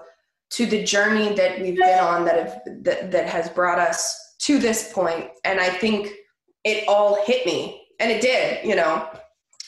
[0.50, 4.58] to the journey that we've been on that have that, that has brought us to
[4.58, 5.30] this point.
[5.44, 6.12] And i think
[6.64, 9.08] it all hit me and it did you know?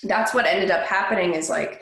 [0.03, 1.81] That's what ended up happening is like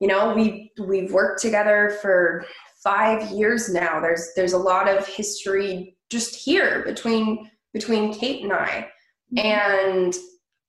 [0.00, 2.44] you know we we've worked together for
[2.88, 4.00] five years now.
[4.00, 8.88] There's there's a lot of history just here between between Cait and I,
[9.32, 9.46] mm-hmm.
[9.46, 10.14] and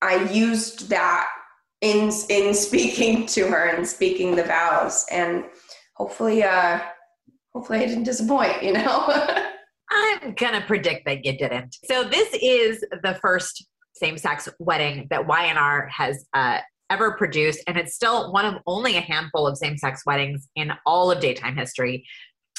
[0.01, 1.29] I used that
[1.81, 5.45] in in speaking to her and speaking the vows, and
[5.95, 6.81] hopefully, uh,
[7.53, 8.61] hopefully I didn't disappoint.
[8.63, 9.07] You know.
[9.91, 11.75] I'm gonna predict that you didn't.
[11.85, 16.59] So this is the first same-sex wedding that Y&R has uh,
[16.89, 20.71] ever produced, and it's still one of only a handful of same sex weddings in
[20.85, 22.05] all of daytime history.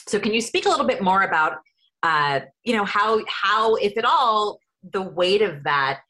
[0.08, 1.58] So, can you speak a little bit more about,
[2.02, 4.58] uh, you know, how how, if at all,
[4.92, 6.00] the weight of that,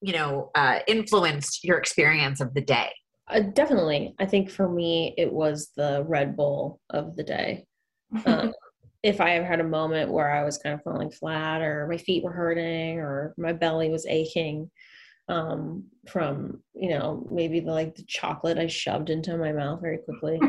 [0.00, 2.90] you know, uh, influenced your experience of the day?
[3.28, 7.66] Uh, definitely, I think for me, it was the Red Bull of the day.
[8.26, 8.52] Um,
[9.02, 11.98] if I ever had a moment where I was kind of falling flat, or my
[11.98, 14.70] feet were hurting, or my belly was aching,
[15.28, 19.98] um, from you know maybe the like the chocolate I shoved into my mouth very
[19.98, 20.40] quickly.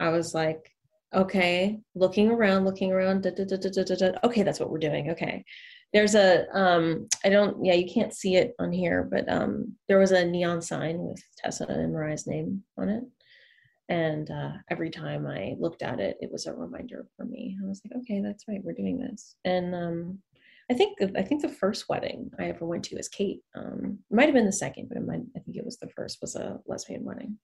[0.00, 0.72] I was like,
[1.14, 3.22] okay, looking around, looking around.
[3.22, 5.10] Da, da, da, okay, that's what we're doing.
[5.10, 5.44] Okay,
[5.92, 9.98] there's a um, I don't yeah you can't see it on here, but um, there
[9.98, 13.04] was a neon sign with Tessa and Mariah's name on it.
[13.88, 17.58] And uh, every time I looked at it, it was a reminder for me.
[17.62, 19.34] I was like, okay, that's right, we're doing this.
[19.44, 20.18] And um,
[20.70, 23.40] I think I think the first wedding I ever went to as Cait.
[23.56, 26.18] Um, it might have been the second, but might, I think it was the first.
[26.20, 27.38] Was a lesbian wedding.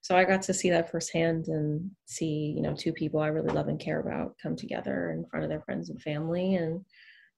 [0.00, 3.52] So I got to see that firsthand and see you know two people I really
[3.52, 6.84] love and care about come together in front of their friends and family, and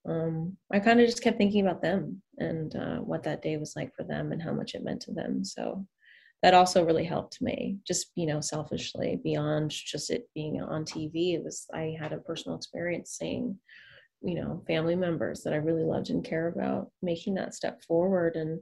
[0.08, 3.74] um, I kind of just kept thinking about them and uh, what that day was
[3.76, 5.44] like for them and how much it meant to them.
[5.44, 5.86] So
[6.42, 11.34] that also really helped me just you know selfishly beyond just it being on tv
[11.34, 13.58] it was i had a personal experience seeing
[14.22, 18.34] you know family members that i really loved and care about making that step forward
[18.36, 18.60] and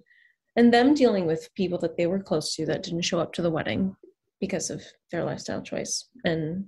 [0.56, 3.42] and them dealing with people that they were close to that didn't show up to
[3.42, 3.94] the wedding
[4.40, 6.64] because of their lifestyle choice and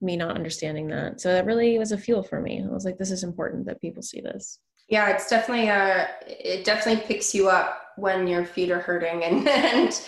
[0.00, 1.20] me not understanding that.
[1.20, 2.62] So that really was a fuel for me.
[2.62, 4.58] I was like this is important that people see this.
[4.88, 9.48] Yeah it's definitely uh it definitely picks you up when your feet are hurting and
[9.48, 10.02] and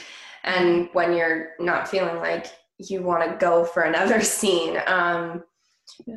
[0.45, 2.47] and when you're not feeling like
[2.78, 4.78] you want to go for another scene.
[4.87, 5.43] Um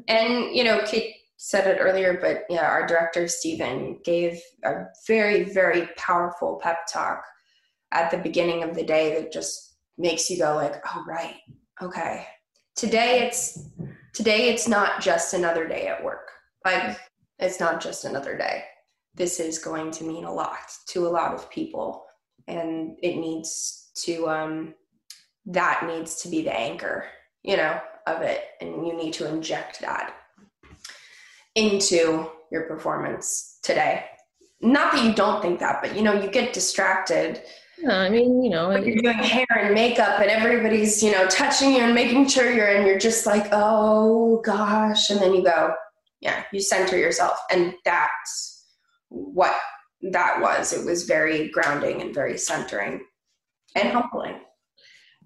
[0.08, 5.44] and you know Cait, said it earlier, but yeah, our director Stephen gave a very,
[5.44, 7.24] very powerful pep talk
[7.92, 11.36] at the beginning of the day that just makes you go like, "Oh right,
[11.82, 12.28] okay."
[12.76, 13.70] Today it's
[14.14, 16.30] today it's not just another day at work.
[16.64, 16.98] Like
[17.40, 18.64] it's not just another day.
[19.14, 22.06] This is going to mean a lot to a lot of people,
[22.48, 24.74] and it needs to um,
[25.46, 27.06] that needs to be the anchor,
[27.44, 30.16] you know, of it, and you need to inject that
[31.56, 34.06] into your performance today.
[34.62, 37.42] Not that you don't think that, but you know, you get distracted.
[37.78, 41.74] Yeah, I mean, you know, you're doing hair and makeup and everybody's, you know, touching
[41.74, 45.10] you and making sure you're and you're just like, oh gosh.
[45.10, 45.74] And then you go,
[46.22, 47.38] yeah, you center yourself.
[47.52, 48.66] And that's
[49.10, 49.56] what
[50.12, 50.72] that was.
[50.72, 53.02] It was very grounding and very centering
[53.76, 54.40] and humbling.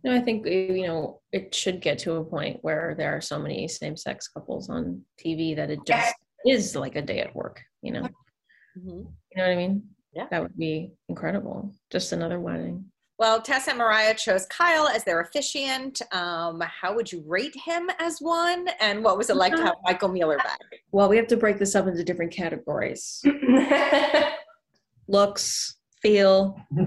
[0.04, 3.38] No, I think you know it should get to a point where there are so
[3.38, 7.62] many same-sex couples on TV that it just is like a day at work.
[7.82, 8.90] You know, mm-hmm.
[8.90, 9.84] you know what I mean?
[10.14, 11.74] Yeah, that would be incredible.
[11.92, 12.86] Just another wedding.
[13.20, 16.02] Well, Tessa and Mariah chose Kyle as their officiant.
[16.14, 18.70] Um, how would you rate him as one?
[18.80, 20.60] And what was it like to have Michael Mealor back?
[20.94, 23.22] Well, we have to break this up into different categories
[25.10, 26.56] looks, feel,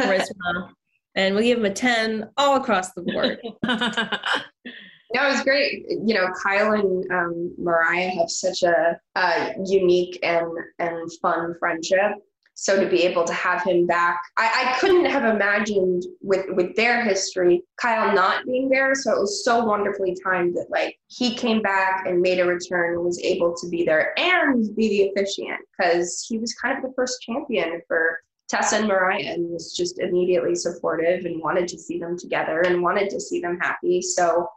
[0.00, 0.70] charisma.
[1.16, 3.40] And we'll give him a 10 all across the board.
[5.14, 5.84] No, it was great.
[5.88, 12.12] You know, Kyle and um, Mariah have such a, uh unique and and fun friendship.
[12.58, 16.74] So to be able to have him back, I, I couldn't have imagined with with
[16.74, 18.94] their history, Kyle not being there.
[18.94, 22.94] So it was so wonderfully timed that like he came back and made a return,
[22.94, 26.82] and was able to be there and be the officiant because he was kind of
[26.82, 31.78] the first champion for Tessa and Mariah and was just immediately supportive and wanted to
[31.78, 34.00] see them together and wanted to see them happy.
[34.00, 34.48] So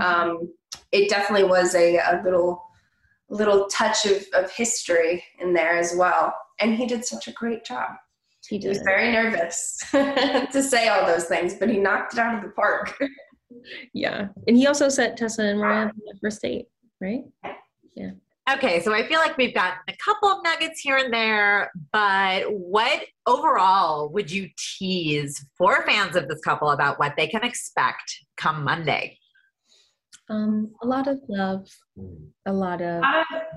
[0.00, 0.52] um,
[0.92, 2.62] it definitely was a, a little
[3.30, 6.34] little touch of, of history in there as well.
[6.60, 7.90] And he did such a great job.
[8.48, 12.36] He He was very nervous to say all those things, but he knocked it out
[12.36, 12.96] of the park.
[13.94, 14.28] Yeah.
[14.46, 16.66] And he also set Tessa and Mariah on the first date,
[17.00, 17.24] right?
[18.54, 22.44] Okay, so I feel like we've gotten a couple of nuggets here and there, but
[22.50, 28.24] what overall would you tease for fans of this couple about what they can expect
[28.38, 29.18] come Monday?
[30.30, 31.66] Um, a lot of love,
[32.46, 33.02] a lot of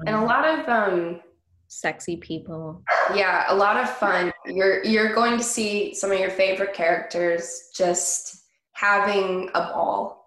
[0.07, 1.21] and a lot of um,
[1.67, 2.83] sexy people.
[3.13, 4.31] yeah, a lot of fun.
[4.45, 10.20] You're you're going to see some of your favorite characters just having a ball.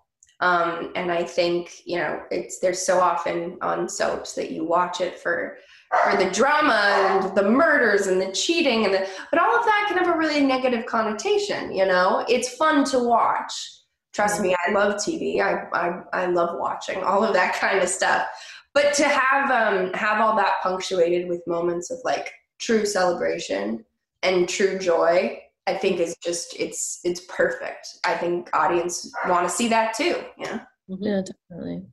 [0.45, 5.01] Um, and I think you know it's there's so often on soaps that you watch
[5.01, 5.57] it for
[6.03, 9.87] for the drama and the murders and the cheating and the but all of that
[9.89, 11.75] can have a really negative connotation.
[11.75, 13.53] You know, it's fun to watch.
[14.13, 15.41] Trust me, I love TV.
[15.41, 18.27] I, I I love watching all of that kind of stuff.
[18.75, 23.83] But to have um have all that punctuated with moments of like true celebration
[24.23, 27.89] and true joy, I think is just it's it's perfect.
[28.05, 30.23] I think audience want to see that too.
[30.39, 30.61] You know.
[30.89, 31.87] Yeah, definitely.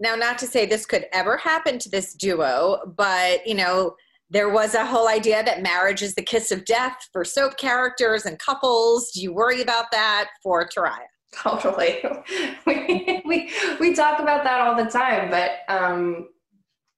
[0.00, 3.94] Now, not to say this could ever happen to this duo, but you know,
[4.30, 8.26] there was a whole idea that marriage is the kiss of death for soap characters
[8.26, 9.12] and couples.
[9.12, 11.06] Do you worry about that for Teriah?
[11.32, 12.02] Totally.
[12.66, 16.28] we, we we talk about that all the time, but um,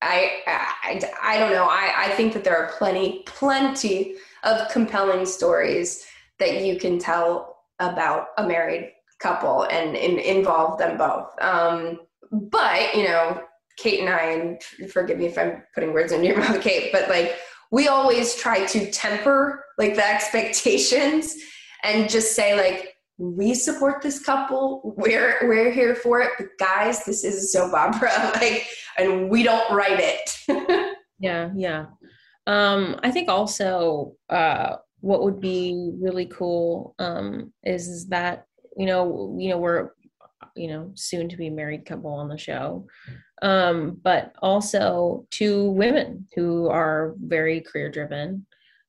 [0.03, 1.65] I, I I don't know.
[1.65, 4.15] I I think that there are plenty plenty
[4.47, 6.07] of compelling stories
[6.39, 11.29] that you can tell about a married couple and, involve them both.
[11.41, 13.43] Um, but you know,
[13.79, 17.09] Cait and I, and forgive me if I'm putting words in your mouth, Cait, but
[17.09, 17.37] like
[17.71, 21.35] we always try to temper like the expectations
[21.83, 24.95] and just say like we support this couple.
[24.97, 26.31] We're we're here for it.
[26.39, 28.67] But guys, this is a soap opera, like,
[28.99, 30.95] and we don't write it.
[31.19, 31.87] Yeah, yeah.
[32.47, 39.35] Um, I think also uh, what would be really cool um, is, that you know
[39.39, 39.91] you know we're
[40.55, 42.87] you know soon to be married couple on the show,
[43.43, 48.47] um, but also two women who are very career driven,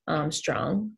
[0.08, 0.92] um, strong,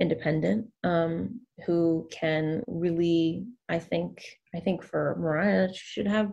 [0.00, 4.22] independent, um, who can really I think
[4.54, 6.32] I think for Mariah should have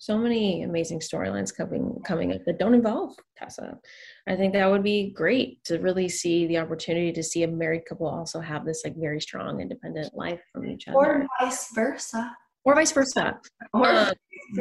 [0.00, 3.78] so many amazing storylines coming coming up that don't involve Tessa.
[4.26, 7.82] I think that would be great to really see the opportunity to see a married
[7.86, 12.34] couple also have this like very strong independent life from each other, or vice versa.
[12.64, 13.38] or vice versa.
[13.74, 14.12] Or Um,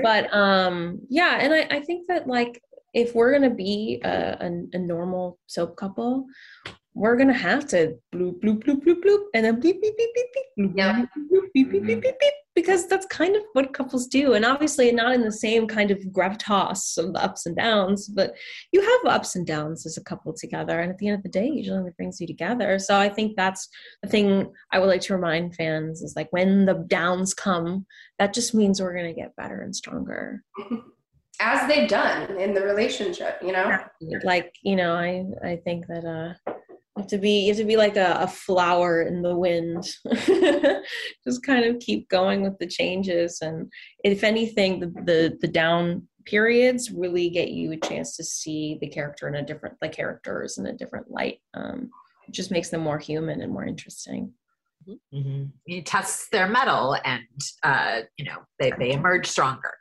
[0.03, 2.61] but um, yeah, and I, I think that like
[2.93, 6.25] if we're gonna be a, a, a normal soap couple,
[6.99, 10.27] we're gonna have to bloop bloop bloop bloop bloop and then bleep beep beep beep
[10.33, 11.05] beep bloop, Yeah.
[11.31, 14.91] bloop, beep beep beep beep beep because that's kind of what couples do and obviously
[14.91, 18.33] not in the same kind of gravitas of the ups and downs but
[18.73, 21.29] you have ups and downs as a couple together and at the end of the
[21.29, 23.69] day usually what brings you together so i think that's
[24.03, 27.85] the thing i would like to remind fans is like when the downs come
[28.19, 30.43] that just means we're going to get better and stronger
[31.39, 33.79] as they've done in the relationship, you know.
[34.25, 36.51] like you know i i think that uh
[36.99, 39.87] have to be you have to be like a, a flower in the wind.
[41.23, 43.39] Just kind of keep going with the changes.
[43.41, 43.71] And
[44.03, 48.87] if anything the, the the down periods really get you a chance to see the
[48.87, 51.89] character in a different the characters in a different light um
[52.29, 54.33] it just makes them more human and more interesting.
[55.65, 57.23] You test their mettle and,
[57.63, 59.73] uh, you know, they, they emerge stronger.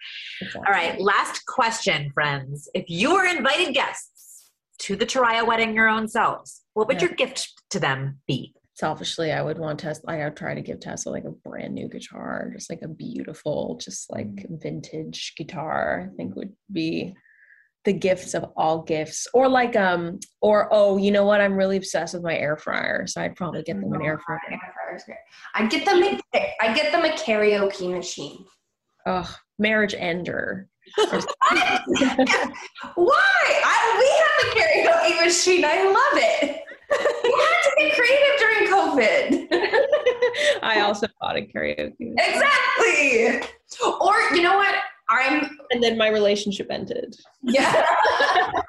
[0.56, 2.68] All right, last question, friends.
[2.74, 4.50] If you were invited guests
[4.80, 7.08] to the Teriah wedding your own selves, what would Yeah.
[7.08, 8.54] your gift to them be?
[8.74, 11.88] selfishly i would want tessa i would try to give tessa like a brand new
[11.88, 17.12] guitar just like a beautiful just like vintage guitar i think would be
[17.84, 19.26] the gifts of all gifts.
[19.32, 21.40] Or like um or oh you know what?
[21.40, 24.40] I'm really obsessed with my air fryer so i'd probably get them an air fryer.
[25.54, 26.20] I get them a,
[26.60, 28.44] i get them a karaoke machine.
[29.06, 30.68] Oh marriage ender.
[30.96, 31.22] Why?
[32.96, 35.64] I, we have a karaoke machine.
[35.64, 39.48] I love it you had to be creative during covid
[40.62, 42.16] i also bought a karaoke machine.
[42.18, 43.40] exactly
[44.00, 44.74] or you know what
[45.10, 47.16] I'm and then my relationship ended.
[47.42, 47.84] Yeah.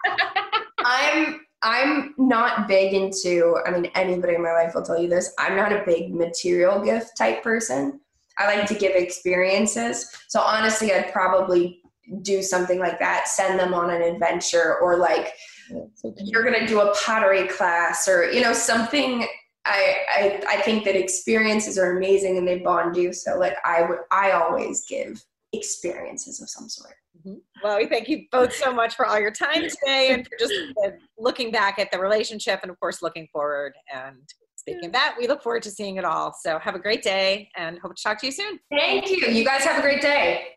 [0.80, 5.34] I'm I'm not big into I mean anybody in my life will tell you this.
[5.38, 8.00] I'm not a big material gift type person.
[8.38, 10.10] I like to give experiences.
[10.30, 11.82] So honestly, I'd probably
[12.22, 15.34] do something like that, send them on an adventure or like
[15.72, 16.14] okay.
[16.18, 19.28] you're going to do a pottery class or you know something
[19.66, 23.14] I, I I think that experiences are amazing and they bond you.
[23.14, 26.96] So like I would I always give experiences of some sort.
[27.18, 27.38] Mm-hmm.
[27.64, 30.54] Well, we thank you both so much for all your time today and for just
[30.86, 33.74] uh, looking back at the relationship and, of course, looking forward.
[33.94, 34.18] And
[34.56, 36.34] speaking of that, we look forward to seeing it all.
[36.40, 38.60] So have a great day and hope to talk to you soon.
[38.72, 39.28] Thank you.
[39.28, 40.48] You guys have a great day.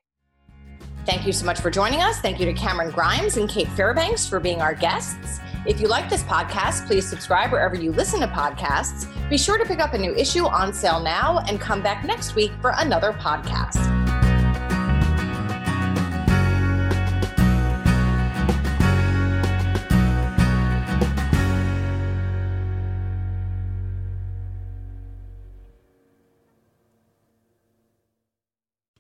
[1.05, 2.21] Thank you so much for joining us.
[2.21, 5.41] Thank you to Camryn Grimes and Cait Fairbanks for being our guests.
[5.67, 9.09] If you like this podcast, please subscribe wherever you listen to podcasts.
[9.29, 12.35] Be sure to pick up a new issue on sale now and come back next
[12.35, 14.02] week for another podcast.